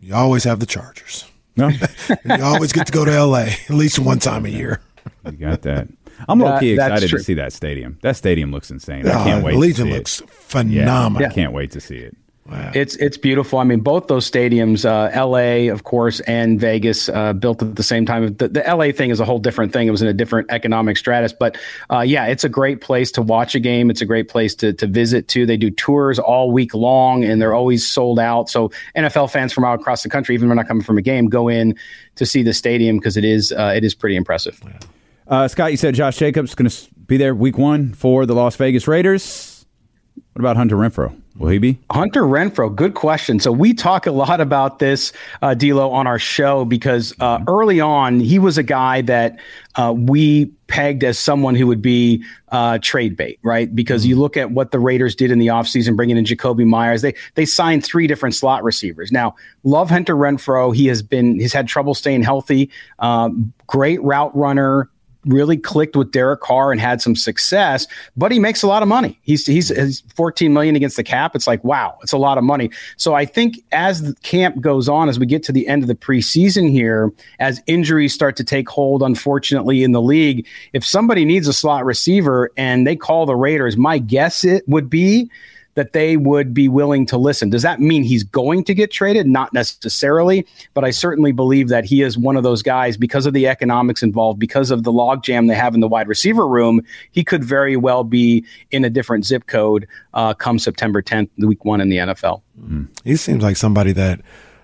you 0.00 0.14
always 0.14 0.44
have 0.44 0.60
the 0.60 0.66
Chargers. 0.66 1.26
No, 1.56 1.68
you 2.24 2.42
always 2.42 2.72
get 2.72 2.86
to 2.86 2.92
go 2.92 3.04
to 3.04 3.24
LA 3.24 3.46
at 3.68 3.70
least 3.70 3.98
one 3.98 4.18
time 4.18 4.44
a 4.44 4.48
year. 4.48 4.80
You 5.24 5.32
got 5.32 5.62
that. 5.62 5.88
I'm 6.28 6.38
low 6.38 6.58
key 6.58 6.72
excited 6.72 7.10
to 7.10 7.18
see 7.18 7.34
that 7.34 7.52
stadium. 7.52 7.98
That 8.02 8.16
stadium 8.16 8.50
looks 8.50 8.70
insane. 8.70 9.06
I 9.06 9.24
can't 9.24 9.44
wait. 9.44 9.56
Legion 9.56 9.90
looks 9.90 10.20
it. 10.20 10.26
Belize 10.26 10.34
looks 10.34 10.44
phenomenal. 10.44 11.22
Yeah, 11.22 11.28
I 11.28 11.32
can't 11.32 11.52
wait 11.52 11.70
to 11.72 11.80
see 11.80 11.96
it. 11.98 12.16
Wow. 12.46 12.72
It's 12.74 12.94
it's 12.96 13.16
beautiful. 13.16 13.58
I 13.58 13.64
mean, 13.64 13.80
both 13.80 14.08
those 14.08 14.30
stadiums, 14.30 14.84
uh, 14.84 15.08
L.A. 15.14 15.68
of 15.68 15.84
course, 15.84 16.20
and 16.20 16.60
Vegas, 16.60 17.08
uh, 17.08 17.32
built 17.32 17.62
at 17.62 17.76
the 17.76 17.82
same 17.82 18.04
time. 18.04 18.34
The, 18.34 18.48
the, 18.48 18.66
L.A. 18.66 18.92
thing 18.92 19.08
is 19.08 19.18
a 19.18 19.24
whole 19.24 19.38
different 19.38 19.72
thing. 19.72 19.88
It 19.88 19.90
was 19.92 20.02
in 20.02 20.08
a 20.08 20.12
different 20.12 20.50
economic 20.50 20.98
stratus, 20.98 21.32
but 21.32 21.56
uh, 21.90 22.00
yeah, 22.00 22.26
it's 22.26 22.44
a 22.44 22.50
great 22.50 22.82
place 22.82 23.10
to 23.12 23.22
watch 23.22 23.54
a 23.54 23.60
game. 23.60 23.90
It's 23.90 24.02
a 24.02 24.06
great 24.06 24.28
place 24.28 24.54
to 24.56 24.74
to 24.74 24.86
visit 24.86 25.26
too. 25.26 25.46
They 25.46 25.56
do 25.56 25.70
tours 25.70 26.18
all 26.18 26.50
week 26.50 26.74
long, 26.74 27.24
and 27.24 27.40
they're 27.40 27.54
always 27.54 27.88
sold 27.88 28.18
out. 28.18 28.50
So 28.50 28.70
NFL 28.94 29.32
fans 29.32 29.54
from 29.54 29.64
all 29.64 29.74
across 29.74 30.02
the 30.02 30.10
country, 30.10 30.34
even 30.34 30.46
if 30.46 30.50
they're 30.50 30.56
not 30.56 30.68
coming 30.68 30.84
from 30.84 30.98
a 30.98 31.02
game, 31.02 31.30
go 31.30 31.48
in 31.48 31.74
to 32.16 32.26
see 32.26 32.42
the 32.42 32.52
stadium 32.52 32.98
because 32.98 33.16
it 33.16 33.24
is 33.24 33.52
uh, 33.52 33.72
it 33.74 33.84
is 33.84 33.94
pretty 33.94 34.16
impressive. 34.16 34.60
Yeah. 34.66 34.78
Uh, 35.26 35.48
Scott, 35.48 35.70
you 35.70 35.76
said 35.76 35.94
Josh 35.94 36.16
Jacobs 36.18 36.54
going 36.54 36.68
to 36.68 36.94
be 37.06 37.16
there 37.16 37.34
week 37.34 37.56
one 37.56 37.94
for 37.94 38.26
the 38.26 38.34
Las 38.34 38.56
Vegas 38.56 38.86
Raiders. 38.86 39.64
What 40.32 40.40
about 40.40 40.56
Hunter 40.56 40.76
Renfrow? 40.76 41.18
Will 41.36 41.48
he 41.48 41.58
be? 41.58 41.78
Hunter 41.90 42.22
Renfrow, 42.22 42.74
good 42.74 42.94
question. 42.94 43.40
So 43.40 43.50
we 43.50 43.74
talk 43.74 44.06
a 44.06 44.12
lot 44.12 44.40
about 44.40 44.78
this, 44.78 45.12
uh, 45.42 45.54
D-Lo, 45.54 45.90
on 45.90 46.06
our 46.06 46.18
show 46.18 46.64
because 46.64 47.12
uh, 47.18 47.40
early 47.48 47.80
on 47.80 48.20
he 48.20 48.38
was 48.38 48.56
a 48.56 48.62
guy 48.62 49.00
that 49.02 49.40
uh, 49.74 49.92
we 49.96 50.46
pegged 50.68 51.02
as 51.02 51.18
someone 51.18 51.56
who 51.56 51.66
would 51.66 51.82
be 51.82 52.24
uh, 52.50 52.78
trade 52.82 53.16
bait, 53.16 53.40
right? 53.42 53.74
Because 53.74 54.06
you 54.06 54.16
look 54.16 54.36
at 54.36 54.52
what 54.52 54.70
the 54.70 54.78
Raiders 54.78 55.16
did 55.16 55.32
in 55.32 55.40
the 55.40 55.48
offseason, 55.48 55.96
bringing 55.96 56.16
in 56.16 56.24
Jakobi 56.24 56.64
Meyers. 56.64 57.02
They 57.02 57.14
they 57.34 57.46
signed 57.46 57.84
three 57.84 58.06
different 58.06 58.36
slot 58.36 58.62
receivers. 58.62 59.10
Now, 59.10 59.34
love 59.64 59.90
Hunter 59.90 60.14
Renfrow. 60.14 60.74
He 60.74 60.86
has 60.86 61.02
been 61.02 61.40
he's 61.40 61.52
had 61.52 61.66
trouble 61.66 61.94
staying 61.94 62.22
healthy. 62.22 62.70
Um, 63.00 63.52
great 63.66 64.00
route 64.02 64.34
runner, 64.36 64.88
really 65.26 65.56
clicked 65.56 65.96
with 65.96 66.12
Derek 66.12 66.40
Carr 66.40 66.72
and 66.72 66.80
had 66.80 67.00
some 67.00 67.16
success, 67.16 67.86
but 68.16 68.32
he 68.32 68.38
makes 68.38 68.62
a 68.62 68.66
lot 68.66 68.82
of 68.82 68.88
money. 68.88 69.18
He's, 69.22 69.46
he's, 69.46 69.68
he's 69.68 70.00
14 70.14 70.52
million 70.52 70.76
against 70.76 70.96
the 70.96 71.04
cap. 71.04 71.34
It's 71.34 71.46
like, 71.46 71.62
wow, 71.64 71.98
it's 72.02 72.12
a 72.12 72.18
lot 72.18 72.38
of 72.38 72.44
money. 72.44 72.70
So 72.96 73.14
I 73.14 73.24
think 73.24 73.60
as 73.72 74.02
the 74.02 74.14
camp 74.22 74.60
goes 74.60 74.88
on, 74.88 75.08
as 75.08 75.18
we 75.18 75.26
get 75.26 75.42
to 75.44 75.52
the 75.52 75.66
end 75.68 75.82
of 75.82 75.88
the 75.88 75.94
preseason 75.94 76.70
here, 76.70 77.12
as 77.38 77.62
injuries 77.66 78.14
start 78.14 78.36
to 78.36 78.44
take 78.44 78.68
hold, 78.68 79.02
unfortunately, 79.02 79.82
in 79.82 79.92
the 79.92 80.02
league, 80.02 80.46
if 80.72 80.84
somebody 80.84 81.24
needs 81.24 81.48
a 81.48 81.52
slot 81.52 81.84
receiver 81.84 82.50
and 82.56 82.86
they 82.86 82.96
call 82.96 83.26
the 83.26 83.36
Raiders, 83.36 83.76
my 83.76 83.98
guess 83.98 84.44
it 84.44 84.68
would 84.68 84.90
be 84.90 85.30
that 85.74 85.92
they 85.92 86.16
would 86.16 86.54
be 86.54 86.68
willing 86.68 87.06
to 87.06 87.16
listen. 87.16 87.50
Does 87.50 87.62
that 87.62 87.80
mean 87.80 88.02
he's 88.04 88.22
going 88.22 88.64
to 88.64 88.74
get 88.74 88.90
traded? 88.90 89.26
Not 89.26 89.52
necessarily, 89.52 90.46
but 90.72 90.84
I 90.84 90.90
certainly 90.90 91.32
believe 91.32 91.68
that 91.68 91.84
he 91.84 92.02
is 92.02 92.16
one 92.16 92.36
of 92.36 92.42
those 92.42 92.62
guys 92.62 92.96
because 92.96 93.26
of 93.26 93.34
the 93.34 93.46
economics 93.48 94.02
involved, 94.02 94.38
because 94.38 94.70
of 94.70 94.84
the 94.84 94.92
logjam 94.92 95.48
they 95.48 95.54
have 95.54 95.74
in 95.74 95.80
the 95.80 95.88
wide 95.88 96.08
receiver 96.08 96.46
room. 96.46 96.80
He 97.10 97.24
could 97.24 97.44
very 97.44 97.76
well 97.76 98.04
be 98.04 98.44
in 98.70 98.84
a 98.84 98.90
different 98.90 99.26
zip 99.26 99.46
code 99.46 99.86
uh, 100.14 100.34
come 100.34 100.58
September 100.58 101.02
10th, 101.02 101.28
week 101.38 101.64
one 101.64 101.80
in 101.80 101.88
the 101.88 101.96
NFL. 101.98 102.42
Mm. 102.60 102.88
He 103.04 103.16
seems 103.16 103.42
like 103.42 103.56
somebody 103.56 103.92
that 103.92 104.20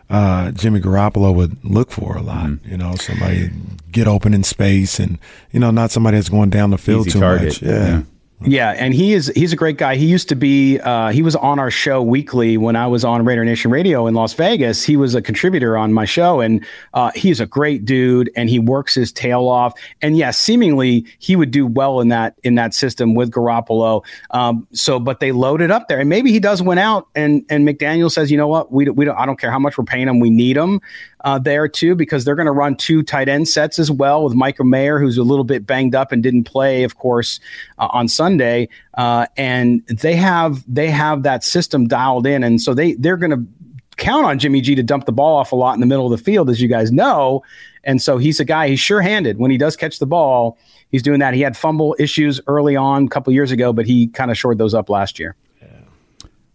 uh, 0.09 0.50
Jimmy 0.52 0.81
Garoppolo 0.81 1.35
would 1.35 1.64
look 1.64 1.90
for 1.90 2.17
a 2.17 2.23
lot. 2.23 2.47
Mm. 2.47 2.71
You 2.71 2.76
know, 2.76 2.95
somebody 2.97 3.50
get 3.90 4.07
open 4.07 4.35
in 4.35 4.45
space 4.45 4.99
and, 4.99 5.19
you 5.50 5.61
know, 5.61 5.71
not 5.71 5.90
somebody 5.90 6.17
that's 6.17 6.29
going 6.29 6.50
down 6.50 6.71
the 6.71 6.79
field 6.79 7.07
Easy 7.07 7.14
too 7.14 7.21
target. 7.21 7.47
much. 7.47 7.62
yeah. 7.62 7.88
Yeah. 7.88 8.02
Yeah, 8.42 8.70
and 8.70 8.94
he 8.94 9.12
is 9.12 9.30
he's 9.37 9.52
a 9.52 9.56
great 9.56 9.76
guy. 9.76 9.97
He 9.97 10.06
used 10.06 10.30
to 10.30 10.35
be 10.35 10.80
uh, 10.80 11.11
he 11.11 11.20
was 11.20 11.37
on 11.37 11.59
our 11.59 11.70
show 11.70 12.02
weekly 12.02 12.56
when 12.56 12.75
I 12.75 12.87
was 12.87 13.04
on 13.04 13.23
Raider 13.23 13.44
Nation 13.44 13.70
Radio 13.70 14.06
in 14.06 14.14
Las 14.14 14.32
Vegas. 14.32 14.82
He 14.82 14.97
was 14.97 15.14
a 15.14 15.20
contributor 15.20 15.76
on 15.76 15.92
my 15.92 16.06
show, 16.06 16.40
and 16.40 16.64
uh, 16.94 17.11
he's 17.14 17.38
a 17.38 17.44
great 17.44 17.85
dude, 17.85 18.30
and 18.37 18.49
he 18.49 18.59
works 18.59 18.94
his 18.94 19.12
tail 19.12 19.47
off. 19.47 19.78
And 20.00 20.16
yeah, 20.16 20.30
seemingly 20.30 21.04
he 21.18 21.37
would 21.37 21.50
do 21.50 21.66
well 21.66 22.00
in 22.00 22.09
that 22.09 22.35
in 22.42 22.54
that 22.54 22.73
system 22.73 23.14
with 23.14 23.30
Garoppolo. 23.30 24.06
Um, 24.30 24.66
so, 24.73 24.99
but 24.99 25.20
they 25.20 25.32
loaded 25.32 25.70
up 25.70 25.88
there, 25.88 26.00
and 26.00 26.09
maybe 26.09 26.32
he 26.32 26.40
does 26.40 26.62
win 26.62 26.78
out, 26.78 27.09
and 27.14 27.44
and 27.50 27.68
McDaniel 27.68 28.11
says, 28.11 28.30
you 28.30 28.38
know 28.38 28.49
what, 28.49 28.73
we 28.73 28.88
we 28.88 29.04
don't, 29.04 29.18
I 29.18 29.26
don't 29.26 29.38
care 29.38 29.50
how 29.50 29.59
much 29.59 29.76
we're 29.76 29.85
paying 29.85 30.09
him, 30.09 30.18
we 30.18 30.30
need 30.30 30.56
him 30.56 30.80
uh, 31.25 31.39
there 31.39 31.69
too 31.69 31.95
because 31.95 32.25
they're 32.25 32.35
going 32.35 32.47
to 32.47 32.53
run 32.53 32.77
two 32.77 33.03
tight 33.03 33.29
end 33.29 33.49
sets 33.49 33.79
as 33.79 33.91
well 33.91 34.25
with 34.25 34.35
Michael 34.35 34.65
Mayer, 34.65 34.99
who's 34.99 35.19
a 35.19 35.23
little 35.23 35.45
bit 35.45 35.67
banged 35.67 35.95
up 35.95 36.12
and 36.12 36.23
didn't 36.23 36.45
play, 36.45 36.83
of 36.83 36.97
course, 36.97 37.41
uh, 37.79 37.89
on 37.91 38.09
Sunday. 38.09 38.69
Uh, 38.95 39.27
and 39.37 39.87
they 39.87 40.17
have 40.17 40.65
they 40.73 40.91
have 40.91 41.23
that 41.23 41.45
system 41.45 41.87
dialed 41.87 42.27
in, 42.27 42.43
and 42.43 42.61
so 42.61 42.75
they 42.75 42.95
they're 42.95 43.17
going 43.17 43.31
to 43.31 43.45
count 43.97 44.25
on 44.25 44.39
Jimmy 44.39 44.61
G 44.61 44.75
to 44.75 44.83
dump 44.83 45.05
the 45.05 45.12
ball 45.12 45.37
off 45.37 45.53
a 45.53 45.57
lot 45.57 45.75
in 45.75 45.81
the 45.81 45.87
middle 45.87 46.11
of 46.11 46.19
the 46.19 46.23
field, 46.23 46.49
as 46.50 46.61
you 46.61 46.69
guys 46.69 46.91
know. 46.91 47.43
And 47.85 48.03
so 48.03 48.19
he's 48.19 48.41
a 48.41 48.45
guy. 48.45 48.69
He's 48.69 48.81
sure-handed 48.81 49.39
when 49.39 49.50
he 49.50 49.57
does 49.57 49.77
catch 49.77 49.99
the 49.99 50.07
ball. 50.07 50.59
He's 50.91 51.03
doing 51.03 51.21
that. 51.21 51.35
He 51.35 51.41
had 51.41 51.57
fumble 51.57 51.97
issues 51.99 52.41
early 52.47 52.77
on 52.77 53.05
a 53.05 53.09
couple 53.09 53.33
years 53.33 53.53
ago, 53.53 53.73
but 53.73 53.87
he 53.87 54.09
kind 54.09 54.31
of 54.31 54.37
shored 54.37 54.59
those 54.59 54.75
up 54.75 54.91
last 54.91 55.19
year. 55.19 55.37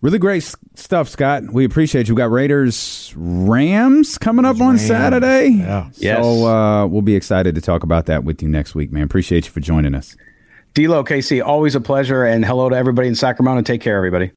Really 0.05 0.19
great 0.19 0.43
stuff, 0.75 1.09
Scott. 1.09 1.51
We 1.51 1.65
appreciate 1.65 2.07
you. 2.07 2.13
We 2.13 2.19
got 2.19 2.29
Raiders 2.29 3.11
Rams 3.17 4.19
coming 4.19 4.45
up 4.45 4.61
on 4.61 4.75
Rams. 4.75 4.85
Saturday. 4.85 5.47
Yeah. 5.47 5.89
Yes. 5.95 6.23
So 6.23 6.45
uh, 6.45 6.85
we'll 6.85 7.01
be 7.01 7.15
excited 7.15 7.55
to 7.55 7.61
talk 7.61 7.81
about 7.81 8.05
that 8.05 8.23
with 8.23 8.43
you 8.43 8.47
next 8.47 8.75
week, 8.75 8.91
man. 8.91 9.01
Appreciate 9.01 9.45
you 9.45 9.51
for 9.51 9.61
joining 9.61 9.95
us. 9.95 10.15
D-Lo 10.75 11.03
KC, 11.03 11.43
always 11.43 11.73
a 11.73 11.81
pleasure, 11.81 12.23
and 12.23 12.45
hello 12.45 12.69
to 12.69 12.75
everybody 12.75 13.07
in 13.07 13.15
Sacramento. 13.15 13.63
Take 13.63 13.81
care, 13.81 13.97
everybody. 13.97 14.31